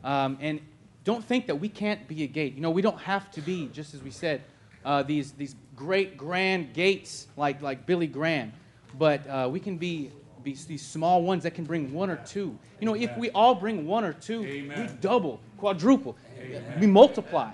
[0.05, 0.61] Um, and
[1.05, 2.55] don't think that we can't be a gate.
[2.55, 4.43] You know, we don't have to be, just as we said,
[4.87, 8.53] uh, these, these great grand gates like, like Billy Graham,
[8.99, 10.11] but uh, we can be,
[10.43, 12.57] be these small ones that can bring one or two.
[12.81, 16.17] You know, if we all bring one or two, we double, quadruple,
[16.81, 17.51] we multiply.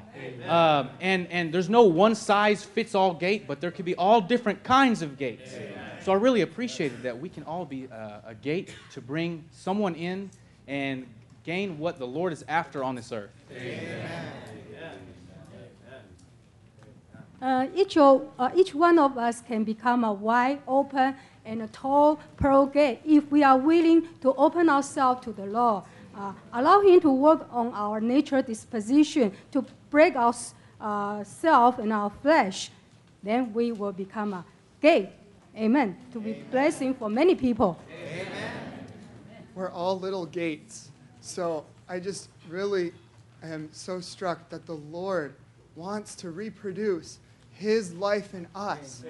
[0.46, 4.20] Uh, and, and there's no one size fits all gate, but there could be all
[4.20, 5.54] different kinds of gates.
[6.04, 9.94] So I really appreciated that we can all be a, a gate to bring someone
[9.94, 10.30] in
[10.66, 11.06] and
[11.44, 13.30] gain what the Lord is after on this earth.
[17.42, 21.12] Uh, each, of, uh, each one of us can become a wide open
[21.44, 25.82] and a tall pearl gate if we are willing to open ourselves to the Lord.
[26.16, 30.32] Uh, allow Him to work on our nature disposition to break our
[30.80, 32.70] uh, self and our flesh.
[33.24, 34.44] Then we will become a
[34.80, 35.08] gate.
[35.56, 35.96] Amen.
[36.12, 37.76] To be blessing for many people.
[37.90, 38.26] Amen.
[39.56, 40.92] We're all little gates.
[41.20, 42.92] So I just really
[43.42, 45.34] am so struck that the Lord
[45.74, 47.18] wants to reproduce
[47.62, 49.04] his life in us.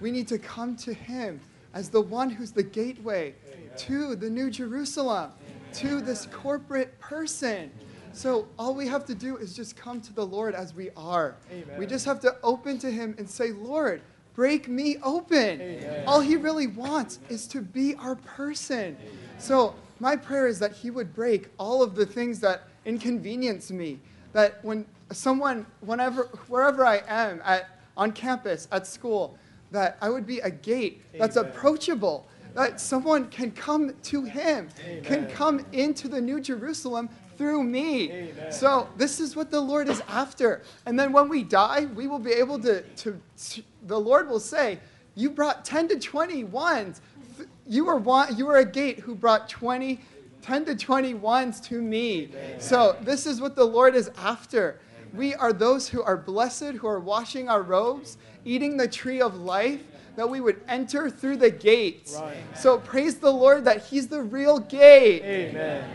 [0.00, 1.40] We need to come to him
[1.74, 3.34] as the one who's the gateway
[3.76, 5.32] to the New Jerusalem,
[5.74, 7.70] to this corporate person.
[8.12, 11.36] So all we have to do is just come to the Lord as we are.
[11.78, 14.00] We just have to open to him and say, Lord,
[14.34, 15.84] break me open.
[16.06, 18.96] All he really wants is to be our person.
[19.38, 24.00] So my prayer is that he would break all of the things that inconvenience me.
[24.32, 27.68] That when someone, whenever, wherever I am, at,
[28.00, 29.36] on campus, at school,
[29.70, 34.68] that I would be a gate that's approachable, that someone can come to him,
[35.04, 38.32] can come into the New Jerusalem through me.
[38.50, 40.62] So this is what the Lord is after.
[40.86, 43.20] And then when we die, we will be able to, to,
[43.50, 44.80] to the Lord will say,
[45.14, 47.00] you brought 10 to 20 ones.
[47.66, 50.00] You were, one, you were a gate who brought 20,
[50.42, 52.30] 10 to 20 ones to me.
[52.58, 54.80] So this is what the Lord is after.
[55.14, 59.36] We are those who are blessed, who are washing our robes, eating the tree of
[59.36, 59.80] life,
[60.16, 62.20] that we would enter through the gates.
[62.54, 65.22] So praise the Lord that He's the real gate.
[65.22, 65.90] Amen.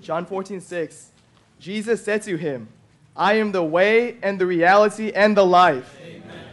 [0.00, 1.10] John 14, 6.
[1.58, 2.68] Jesus said to him,
[3.16, 5.98] I am the way and the reality and the life.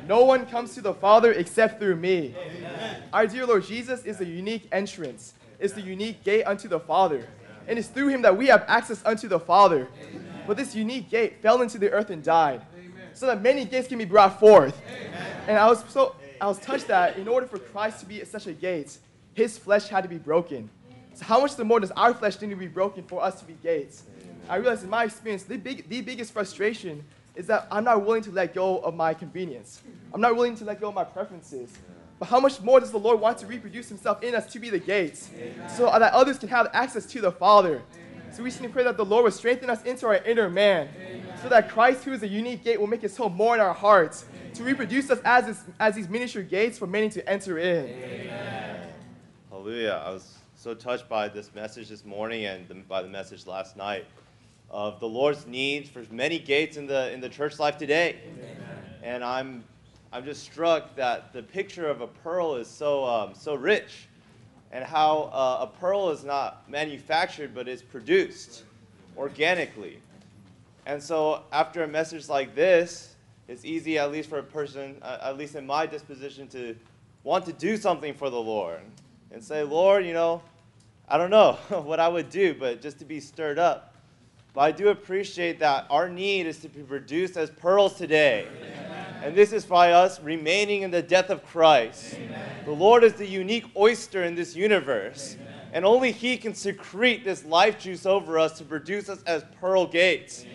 [0.08, 2.36] No one comes to the Father except through me.
[3.12, 7.28] Our dear Lord Jesus is the unique entrance, is the unique gate unto the Father.
[7.68, 9.88] And it's through him that we have access unto the Father.
[10.50, 12.64] But this unique gate fell into the earth and died,
[13.14, 14.82] so that many gates can be brought forth.
[15.48, 18.48] And I was so I was touched that in order for Christ to be such
[18.48, 18.98] a gate,
[19.36, 20.68] his flesh had to be broken.
[21.14, 23.46] So how much the more does our flesh need to be broken for us to
[23.46, 24.06] be gates?
[24.50, 27.04] I realized in my experience, the, big, the biggest frustration
[27.36, 29.84] is that I'm not willing to let go of my convenience.
[30.16, 31.78] I'm not willing to let go of my preferences.
[32.18, 34.72] But how much more does the Lord want to reproduce himself in us to be
[34.72, 35.30] the gates
[35.78, 37.84] so that others can have access to the Father?
[38.32, 40.90] So we should pray that the Lord will strengthen us into our inner man
[41.42, 43.74] so that Christ, who is a unique gate, will make his home more in our
[43.74, 48.30] hearts to reproduce us as, his, as these miniature gates for many to enter in.
[49.50, 50.04] Hallelujah.
[50.06, 53.78] I was so touched by this message this morning and the, by the message last
[53.78, 54.06] night
[54.70, 58.18] of the Lord's need for many gates in the, in the church life today.
[59.02, 59.64] And I'm,
[60.12, 64.09] I'm just struck that the picture of a pearl is so, um, so rich
[64.72, 68.64] and how uh, a pearl is not manufactured but is produced.
[69.18, 70.00] organically.
[70.86, 73.16] And so, after a message like this,
[73.48, 76.76] it's easy, at least for a person, uh, at least in my disposition, to
[77.24, 78.80] want to do something for the Lord
[79.32, 80.42] and say, Lord, you know,
[81.08, 83.96] I don't know what I would do, but just to be stirred up.
[84.54, 88.48] But I do appreciate that our need is to be produced as pearls today.
[89.22, 92.18] And this is by us remaining in the death of Christ.
[92.66, 95.36] The Lord is the unique oyster in this universe.
[95.74, 99.86] And only He can secrete this life juice over us to produce us as pearl
[99.86, 100.46] gates.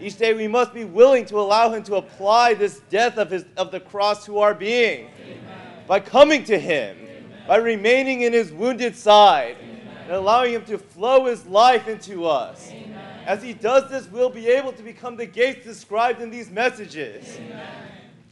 [0.00, 3.44] Each day we must be willing to allow Him to apply this death of, his,
[3.56, 5.10] of the cross to our being.
[5.86, 6.96] By coming to Him,
[7.46, 9.56] by remaining in His wounded side,
[10.04, 12.72] and allowing Him to flow His life into us.
[13.26, 17.38] As He does this, we'll be able to become the gates described in these messages.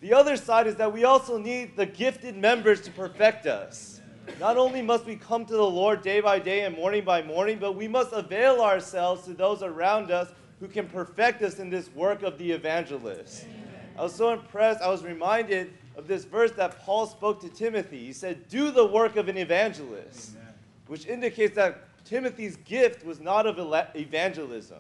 [0.02, 4.00] The other side is that we also need the gifted members to perfect us.
[4.40, 7.58] Not only must we come to the Lord day by day and morning by morning,
[7.60, 11.88] but we must avail ourselves to those around us who can perfect us in this
[11.94, 13.46] work of the evangelist.
[13.96, 18.04] I was so impressed, I was reminded of this verse that Paul spoke to Timothy.
[18.04, 20.32] He said, Do the work of an evangelist,
[20.88, 23.56] which indicates that Timothy's gift was not of
[23.94, 24.78] evangelism.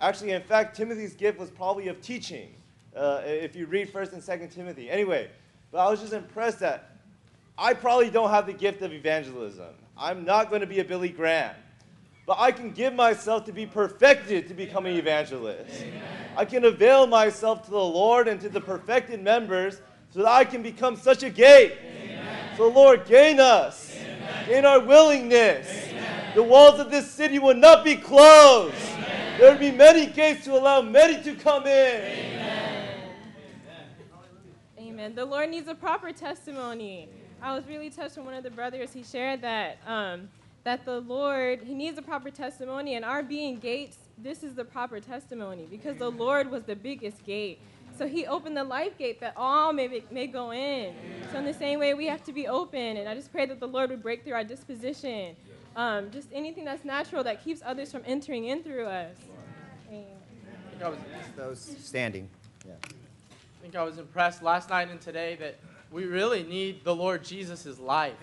[0.00, 2.54] Actually, in fact, Timothy's gift was probably of teaching
[2.96, 4.90] uh, if you read 1st and 2nd Timothy.
[4.90, 5.30] Anyway,
[5.70, 6.90] but I was just impressed that
[7.56, 9.68] I probably don't have the gift of evangelism.
[9.96, 11.54] I'm not going to be a Billy Graham.
[12.26, 15.82] But I can give myself to be perfected to become an evangelist.
[15.82, 16.02] Amen.
[16.36, 20.44] I can avail myself to the Lord and to the perfected members so that I
[20.44, 21.74] can become such a gate.
[21.82, 22.56] Amen.
[22.56, 24.48] So, Lord, gain us, Amen.
[24.48, 25.88] gain our willingness.
[26.34, 28.74] The walls of this city will not be closed.
[29.38, 32.40] There will be many gates to allow many to come in.
[35.02, 35.16] Amen.
[35.16, 37.08] The Lord needs a proper testimony.
[37.42, 40.28] I was really touched when one of the brothers he shared that um,
[40.62, 43.96] that the Lord he needs a proper testimony, and our being gates.
[44.16, 47.58] This is the proper testimony because the Lord was the biggest gate.
[47.98, 50.94] So he opened the life gate that all may, may go in.
[51.32, 52.96] So in the same way, we have to be open.
[52.96, 55.34] And I just pray that the Lord would break through our disposition.
[55.74, 59.16] Um, just anything that's natural that keeps others from entering in through us.
[59.88, 60.06] Amen.
[61.36, 62.28] Those standing.
[62.64, 62.74] Yeah.
[63.62, 65.54] I think I was impressed last night and today that
[65.92, 68.14] we really need the Lord Jesus' life.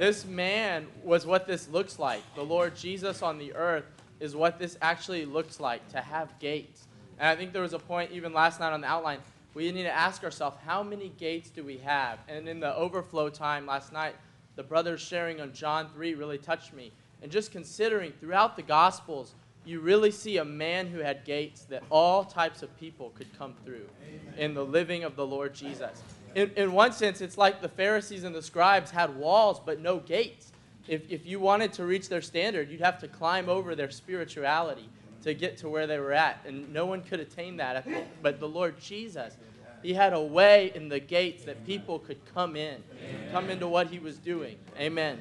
[0.00, 2.22] This man was what this looks like.
[2.34, 3.84] The Lord Jesus on the earth
[4.18, 6.88] is what this actually looks like to have gates.
[7.20, 9.20] And I think there was a point even last night on the outline.
[9.54, 12.18] We need to ask ourselves, how many gates do we have?
[12.28, 14.16] And in the overflow time last night,
[14.56, 16.90] the brothers sharing on John 3 really touched me.
[17.22, 21.82] And just considering throughout the Gospels, you really see a man who had gates that
[21.90, 24.38] all types of people could come through Amen.
[24.38, 26.02] in the living of the Lord Jesus.
[26.34, 29.98] In, in one sense, it's like the Pharisees and the scribes had walls but no
[29.98, 30.52] gates.
[30.88, 34.88] If, if you wanted to reach their standard, you'd have to climb over their spirituality
[35.22, 36.40] to get to where they were at.
[36.46, 37.86] And no one could attain that.
[38.22, 39.36] But the Lord Jesus,
[39.82, 42.82] He had a way in the gates that people could come in,
[43.30, 44.56] come into what He was doing.
[44.78, 45.20] Amen.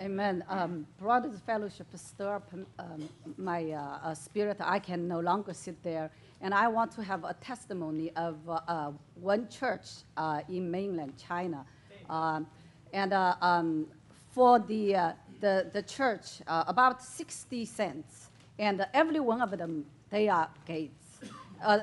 [0.00, 0.44] Amen.
[0.48, 2.48] Um, brothers fellowship stir up
[2.78, 4.58] um, my uh, uh, spirit.
[4.60, 6.08] I can no longer sit there,
[6.40, 11.14] and I want to have a testimony of uh, uh one church uh, in mainland
[11.18, 11.66] China,
[12.08, 12.46] um,
[12.92, 13.88] and uh, um,
[14.30, 20.48] for the the the church about sixty cents, and every one of them they are
[20.64, 21.18] gates.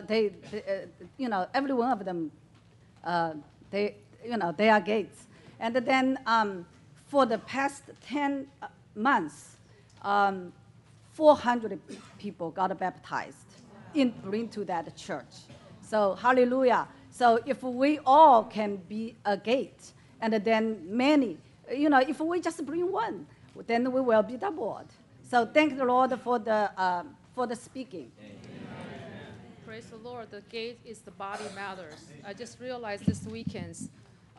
[0.08, 0.86] they, they
[1.18, 2.32] you know, every one of them,
[3.72, 5.28] they you know they are gates,
[5.60, 6.18] and then.
[7.16, 9.56] For the past 10 uh, months,
[10.02, 10.52] um,
[11.14, 11.80] 400
[12.20, 13.48] people got baptized
[13.94, 15.34] in, into that church.
[15.82, 16.90] So, hallelujah.
[17.12, 21.38] So, if we all can be a gate, and then many,
[21.74, 23.26] you know, if we just bring one,
[23.66, 24.92] then we will be doubled.
[25.24, 28.12] So, thank the Lord for the, uh, for the speaking.
[29.66, 30.32] Praise the Lord.
[30.32, 32.08] The gate is the body matters.
[32.28, 33.88] I just realized this weekend,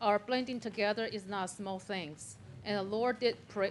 [0.03, 2.37] our blending together is not small things.
[2.67, 3.71] And the Lord did pray,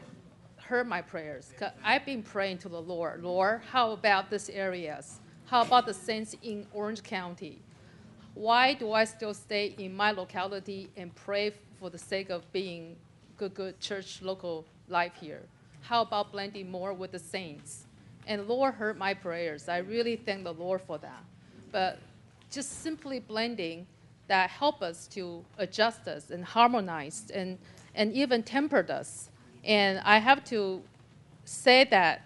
[0.56, 1.52] heard my prayers.
[1.84, 5.20] I've been praying to the Lord, Lord, how about these areas?
[5.48, 7.60] How about the saints in Orange County?
[8.34, 12.96] Why do I still stay in my locality and pray for the sake of being
[13.38, 15.42] good, good church local life here?
[15.82, 17.86] How about blending more with the saints?
[18.26, 19.68] And Lord heard my prayers.
[19.68, 21.24] I really thank the Lord for that.
[21.72, 22.00] But
[22.50, 23.88] just simply blending
[24.28, 27.60] that help us to adjust us and harmonize and
[27.96, 29.30] and even tempered us.
[29.64, 30.82] And I have to
[31.44, 32.22] say that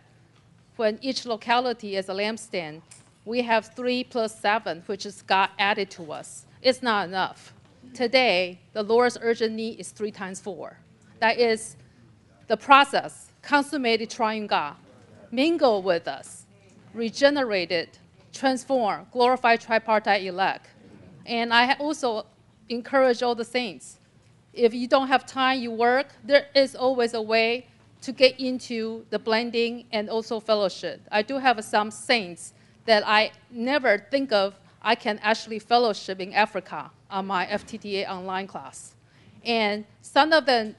[0.75, 2.81] when each locality is a lampstand,
[3.25, 6.45] we have three plus seven, which is God added to us.
[6.61, 7.53] It's not enough.
[7.93, 10.77] Today, the Lord's urgent need is three times four.
[11.19, 11.75] That is
[12.47, 14.75] the process, consummated triune God,
[15.31, 16.45] mingle with us
[16.93, 17.89] regenerated,
[18.33, 20.67] transformed, glorified tripartite elect.
[21.25, 22.25] And I also
[22.69, 23.99] encourage all the saints
[24.53, 27.67] if you don't have time, you work, there is always a way
[28.01, 31.01] to get into the blending and also fellowship.
[31.11, 32.53] I do have some saints
[32.85, 38.47] that I never think of I can actually fellowship in Africa on my FTTA online
[38.47, 38.95] class.
[39.43, 40.75] And some of them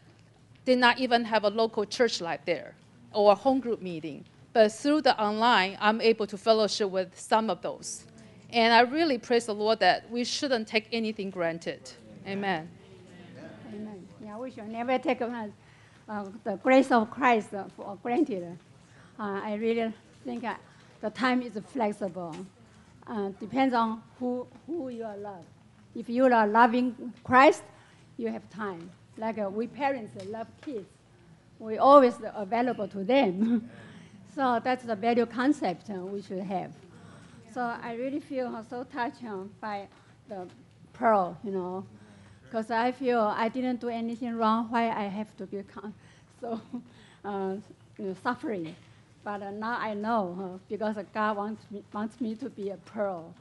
[0.65, 2.75] did not even have a local church life there
[3.13, 4.25] or a home group meeting.
[4.53, 8.05] But through the online, I'm able to fellowship with some of those.
[8.51, 11.93] And I really praise the Lord that we shouldn't take anything granted.
[12.27, 12.39] Amen.
[12.39, 12.69] Amen.
[14.23, 15.47] Yeah, we should never take uh,
[16.45, 18.59] the grace of Christ uh, for granted.
[19.19, 19.93] Uh, I really
[20.25, 20.55] think uh,
[21.01, 22.35] the time is flexible.
[23.07, 25.45] Uh, depends on who, who you are love.
[25.95, 27.63] If you are loving Christ,
[28.17, 28.91] you have time.
[29.17, 30.89] Like uh, we parents love kids,
[31.59, 33.71] we always available to them.
[34.35, 36.73] so that's the value concept uh, we should have.
[37.53, 39.23] So I really feel so touched
[39.61, 39.89] by
[40.29, 40.47] the
[40.93, 41.85] pearl, you know
[42.51, 44.67] because I feel I didn't do anything wrong.
[44.71, 45.63] Why I have to be
[46.41, 46.61] so
[47.25, 47.55] uh,
[48.25, 48.75] suffering?
[49.23, 52.77] But uh, now I know uh, because God wants me, wants me to be a
[52.79, 53.33] pearl.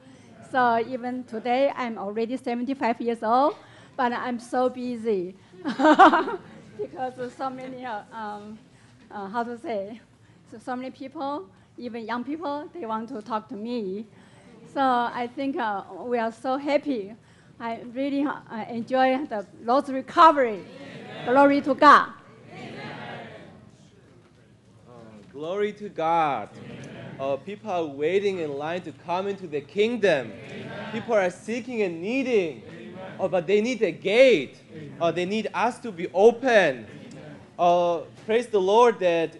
[0.51, 3.55] So even today I'm already 75 years old,
[3.97, 8.59] but I'm so busy because so many uh, um,
[9.09, 9.99] uh, how to say
[10.51, 11.45] so, so many people,
[11.79, 14.05] even young people, they want to talk to me.
[14.71, 17.15] So I think uh, we are so happy
[17.61, 20.63] I really uh, enjoy the Lord's recovery.
[20.63, 21.25] Amen.
[21.25, 22.13] Glory to God.
[24.87, 24.91] Uh,
[25.33, 26.49] glory to God.
[27.19, 30.31] Uh, people are waiting in line to come into the kingdom.
[30.31, 30.91] Amen.
[30.93, 32.63] People are seeking and needing,
[33.19, 34.55] uh, but they need a gate.
[35.01, 36.87] Uh, they need us to be open.
[37.57, 39.35] Uh, praise the Lord that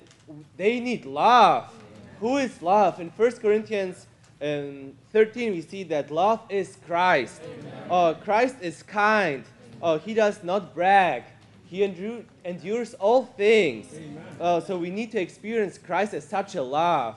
[0.57, 1.73] they need love.
[2.19, 2.99] Who is love?
[2.99, 4.07] In 1 Corinthians
[4.41, 7.41] in 13, we see that love is Christ.
[7.89, 9.43] Uh, Christ is kind.
[9.81, 11.23] Uh, he does not brag.
[11.65, 13.93] He endure, endures all things.
[14.39, 17.15] Uh, so we need to experience Christ as such a love.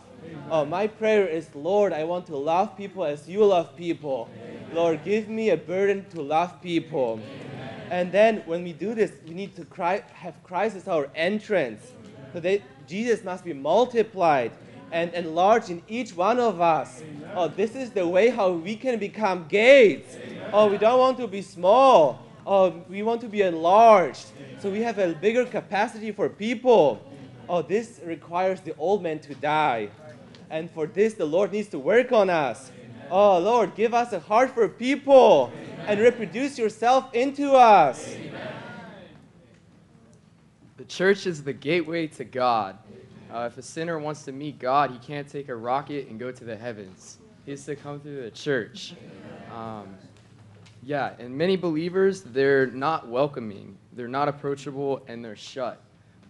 [0.50, 4.28] Uh, my prayer is, Lord, I want to love people as you love people.
[4.72, 7.20] Lord, give me a burden to love people.
[7.90, 11.92] And then when we do this, we need to cry, have Christ as our entrance.
[12.32, 14.52] So that Jesus must be multiplied
[14.92, 17.02] and enlarge in each one of us.
[17.34, 20.16] Oh, this is the way how we can become gates.
[20.52, 22.24] Oh, we don't want to be small.
[22.46, 24.26] Oh, we want to be enlarged.
[24.60, 27.02] So we have a bigger capacity for people.
[27.48, 29.88] Oh, this requires the old man to die.
[30.50, 32.70] And for this, the Lord needs to work on us.
[33.10, 35.50] Oh, Lord, give us a heart for people
[35.86, 38.14] and reproduce yourself into us.
[40.76, 42.78] The church is the gateway to God.
[43.32, 46.30] Uh, if a sinner wants to meet God, he can't take a rocket and go
[46.30, 47.16] to the heavens.
[47.46, 48.94] He has to come through the church.
[49.50, 49.94] Um,
[50.82, 55.80] yeah, and many believers, they're not welcoming, they're not approachable, and they're shut.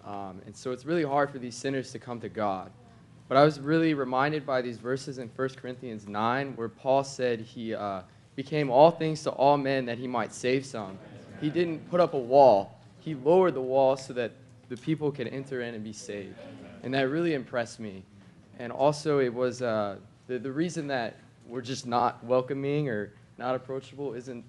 [0.04, 2.70] Um, and so it's really hard for these sinners to come to God.
[3.28, 7.40] But I was really reminded by these verses in 1 Corinthians 9 where Paul said
[7.40, 8.02] he uh,
[8.36, 10.98] became all things to all men that he might save some.
[11.40, 14.30] He didn't put up a wall, he lowered the wall so that
[14.68, 16.36] the people could enter in and be saved
[16.82, 18.02] and that really impressed me.
[18.58, 19.96] And also, it was uh,
[20.26, 21.16] the, the reason that
[21.48, 24.44] we're just not welcoming or not approachable isn't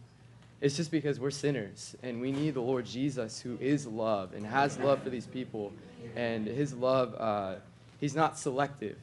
[0.63, 4.45] it's just because we're sinners and we need the Lord Jesus who is love and
[4.45, 5.73] has love for these people.
[6.15, 7.55] And his love, uh,
[7.99, 8.97] he's not selective.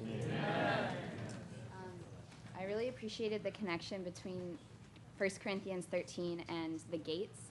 [0.00, 0.08] Um,
[2.58, 4.58] I really appreciated the connection between
[5.18, 7.45] 1 Corinthians 13 and the gates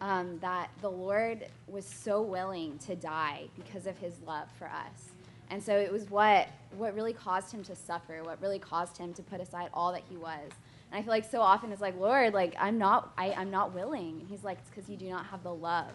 [0.00, 5.10] um, that the Lord was so willing to die because of his love for us.
[5.50, 9.12] And so it was what, what really caused him to suffer, what really caused him
[9.14, 10.50] to put aside all that he was.
[10.92, 13.74] And I feel like so often it's like, Lord, like I'm not, I, I'm not
[13.74, 14.20] willing.
[14.20, 15.90] And he's like, it's because you do not have the love.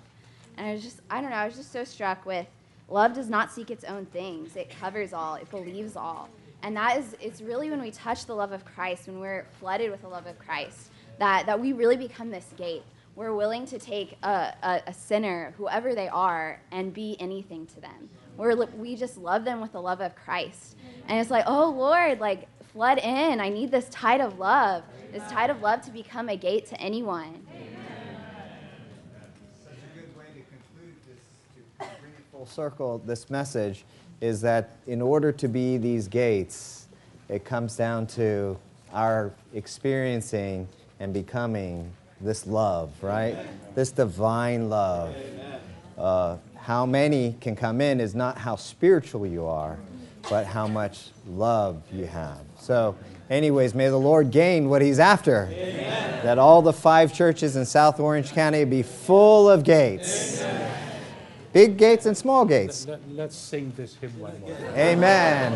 [0.57, 2.47] And I was just, I don't know, I was just so struck with
[2.89, 4.55] love does not seek its own things.
[4.55, 6.29] It covers all, it believes all.
[6.63, 9.91] And that is, it's really when we touch the love of Christ, when we're flooded
[9.91, 12.83] with the love of Christ, that, that we really become this gate
[13.15, 17.79] we're willing to take a, a, a, sinner, whoever they are, and be anything to
[17.79, 18.09] them.
[18.37, 20.75] We're, we just love them with the love of Christ.
[21.07, 23.39] And it's like, oh, Lord, like, flood in.
[23.39, 24.83] I need this tide of love,
[25.13, 27.45] this tide of love to become a gate to anyone.
[29.63, 31.19] Such a good way to conclude this,
[31.79, 33.85] to bring it full circle, this message
[34.19, 36.87] is that in order to be these gates,
[37.29, 38.57] it comes down to
[38.93, 40.67] our experiencing
[40.99, 41.91] and becoming
[42.25, 43.37] this love, right?
[43.75, 45.15] This divine love.
[45.97, 49.77] Uh, how many can come in is not how spiritual you are,
[50.29, 52.39] but how much love you have.
[52.59, 52.97] So,
[53.29, 55.47] anyways, may the Lord gain what He's after.
[56.23, 60.43] That all the five churches in South Orange County be full of gates.
[61.53, 62.87] Big gates and small gates.
[62.87, 64.57] Let, us sing this hymn one more.
[64.75, 65.53] Amen.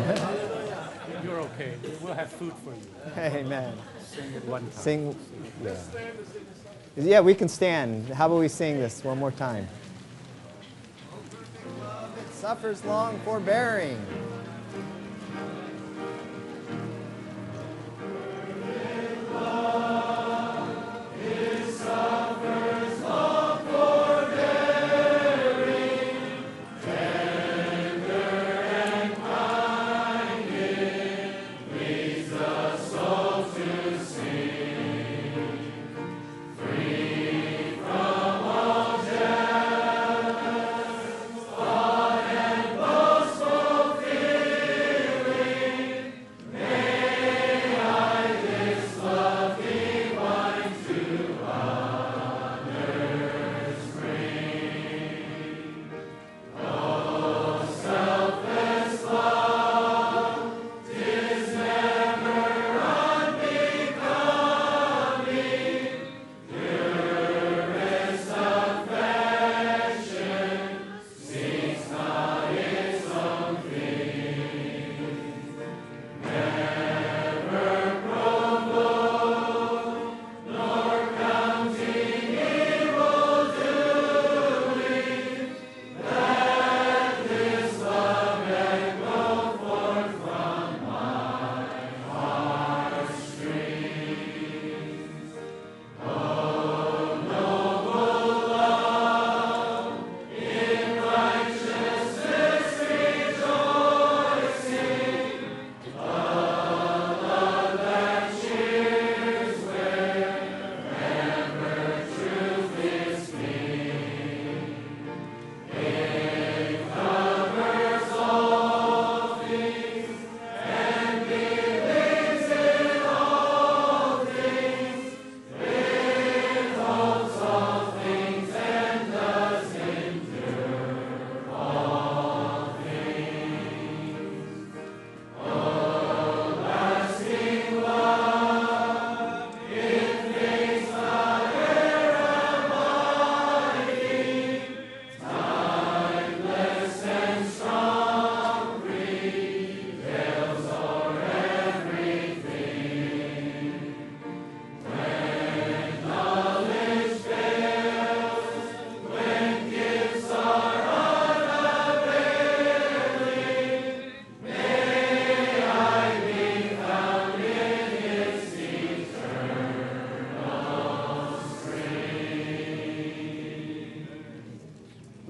[1.22, 1.74] You're okay.
[2.00, 2.80] We'll have food for you.
[3.18, 3.76] Amen.
[4.06, 4.70] Sing it one time.
[4.72, 5.16] Sing.
[5.62, 5.76] Yeah.
[6.96, 8.08] Yeah, we can stand.
[8.08, 9.68] How about we sing this one more time?
[12.18, 14.04] It suffers long forbearing.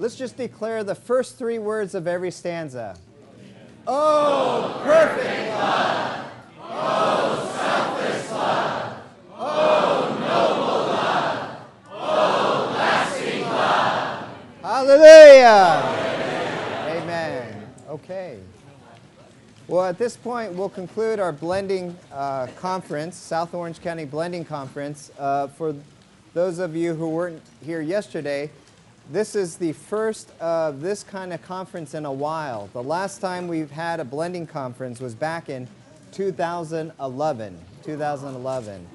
[0.01, 2.97] Let's just declare the first three words of every stanza.
[3.85, 6.25] Oh, perfect love.
[6.59, 8.97] Oh, selfless love.
[9.37, 11.59] Oh, noble love.
[11.91, 14.27] Oh, lasting love.
[14.63, 15.83] Hallelujah.
[16.99, 17.67] Amen.
[17.87, 18.39] Okay.
[19.67, 25.11] Well, at this point, we'll conclude our blending uh, conference, South Orange County Blending Conference.
[25.19, 25.75] Uh, for
[26.33, 28.49] those of you who weren't here yesterday,
[29.11, 32.69] this is the first of this kind of conference in a while.
[32.71, 35.67] The last time we've had a blending conference was back in
[36.13, 37.59] 2011.
[37.83, 38.87] 2011.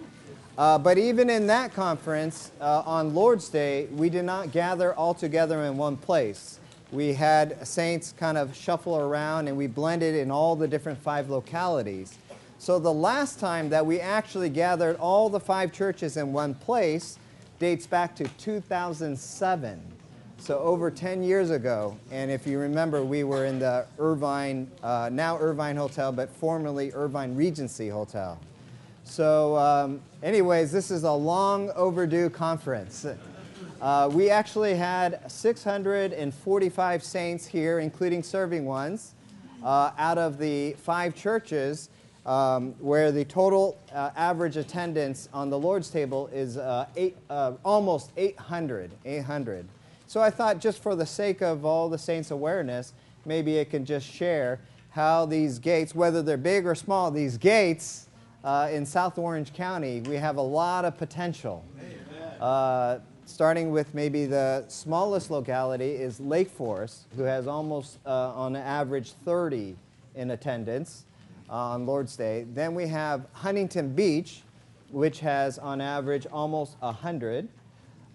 [0.57, 5.13] Uh, but even in that conference, uh, on Lord's Day, we did not gather all
[5.13, 6.61] together in one place.
[6.93, 11.29] We had saints kind of shuffle around and we blended in all the different five
[11.29, 12.17] localities.
[12.59, 17.19] So the last time that we actually gathered all the five churches in one place
[17.59, 19.96] dates back to 2007.
[20.39, 25.09] So over 10 years ago, and if you remember, we were in the Irvine, uh,
[25.13, 28.39] now Irvine Hotel, but formerly Irvine Regency Hotel.
[29.05, 33.07] So um, anyways, this is a long overdue conference.
[33.81, 39.15] Uh, we actually had 645 saints here, including serving ones,
[39.65, 41.89] uh, out of the five churches
[42.27, 47.53] um, where the total uh, average attendance on the Lord's table is uh, eight, uh,
[47.65, 48.91] almost 800.
[49.05, 49.67] 800.
[50.07, 52.93] So I thought, just for the sake of all the saints' awareness,
[53.25, 54.61] maybe it can just share
[54.91, 58.09] how these gates, whether they're big or small, these gates
[58.45, 61.65] uh, in South Orange County, we have a lot of potential.
[62.41, 68.55] Uh, starting with maybe the smallest locality is Lake Forest, who has almost, uh, on
[68.55, 69.77] average, 30
[70.15, 71.05] in attendance
[71.51, 72.47] on Lord's Day.
[72.55, 74.43] Then we have Huntington Beach,
[74.91, 77.49] which has on average almost 100.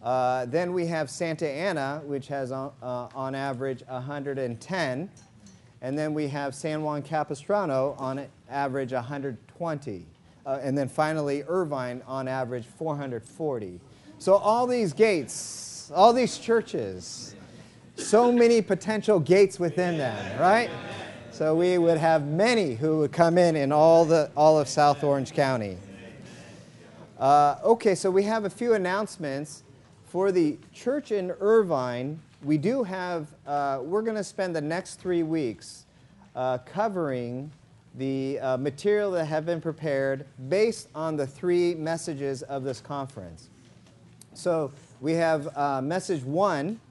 [0.03, 5.09] Uh, then we have Santa Ana, which has on, uh, on average 110.
[5.83, 10.05] And then we have San Juan Capistrano on average 120.
[10.45, 13.79] Uh, and then finally, Irvine on average 440.
[14.17, 17.35] So all these gates, all these churches,
[17.95, 20.69] so many potential gates within them, right?
[21.31, 25.03] So we would have many who would come in in all, the, all of South
[25.03, 25.77] Orange County.
[27.19, 29.63] Uh, okay, so we have a few announcements.
[30.11, 34.95] For the church in Irvine, we do have, uh, we're going to spend the next
[34.95, 35.85] three weeks
[36.35, 37.49] uh, covering
[37.95, 43.47] the uh, material that have been prepared based on the three messages of this conference.
[44.33, 46.81] So we have uh, message one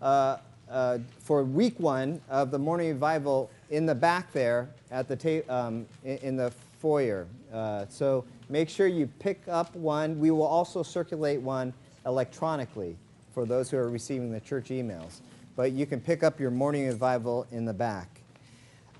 [0.00, 0.36] uh,
[0.70, 5.52] uh, for week one of the morning revival in the back there at the ta-
[5.52, 7.26] um, in, in the foyer.
[7.52, 10.20] Uh, so make sure you pick up one.
[10.20, 11.74] We will also circulate one
[12.08, 12.96] electronically
[13.32, 15.20] for those who are receiving the church emails.
[15.54, 18.20] But you can pick up your morning revival in the back.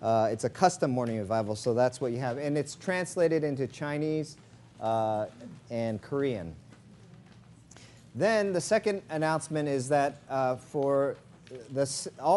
[0.01, 2.39] Uh, it's a custom morning revival, so that's what you have.
[2.39, 4.37] And it's translated into Chinese
[4.81, 5.27] uh,
[5.71, 6.55] and Korean.
[8.15, 11.17] Then the second announcement is that uh, for
[11.73, 12.37] the, all,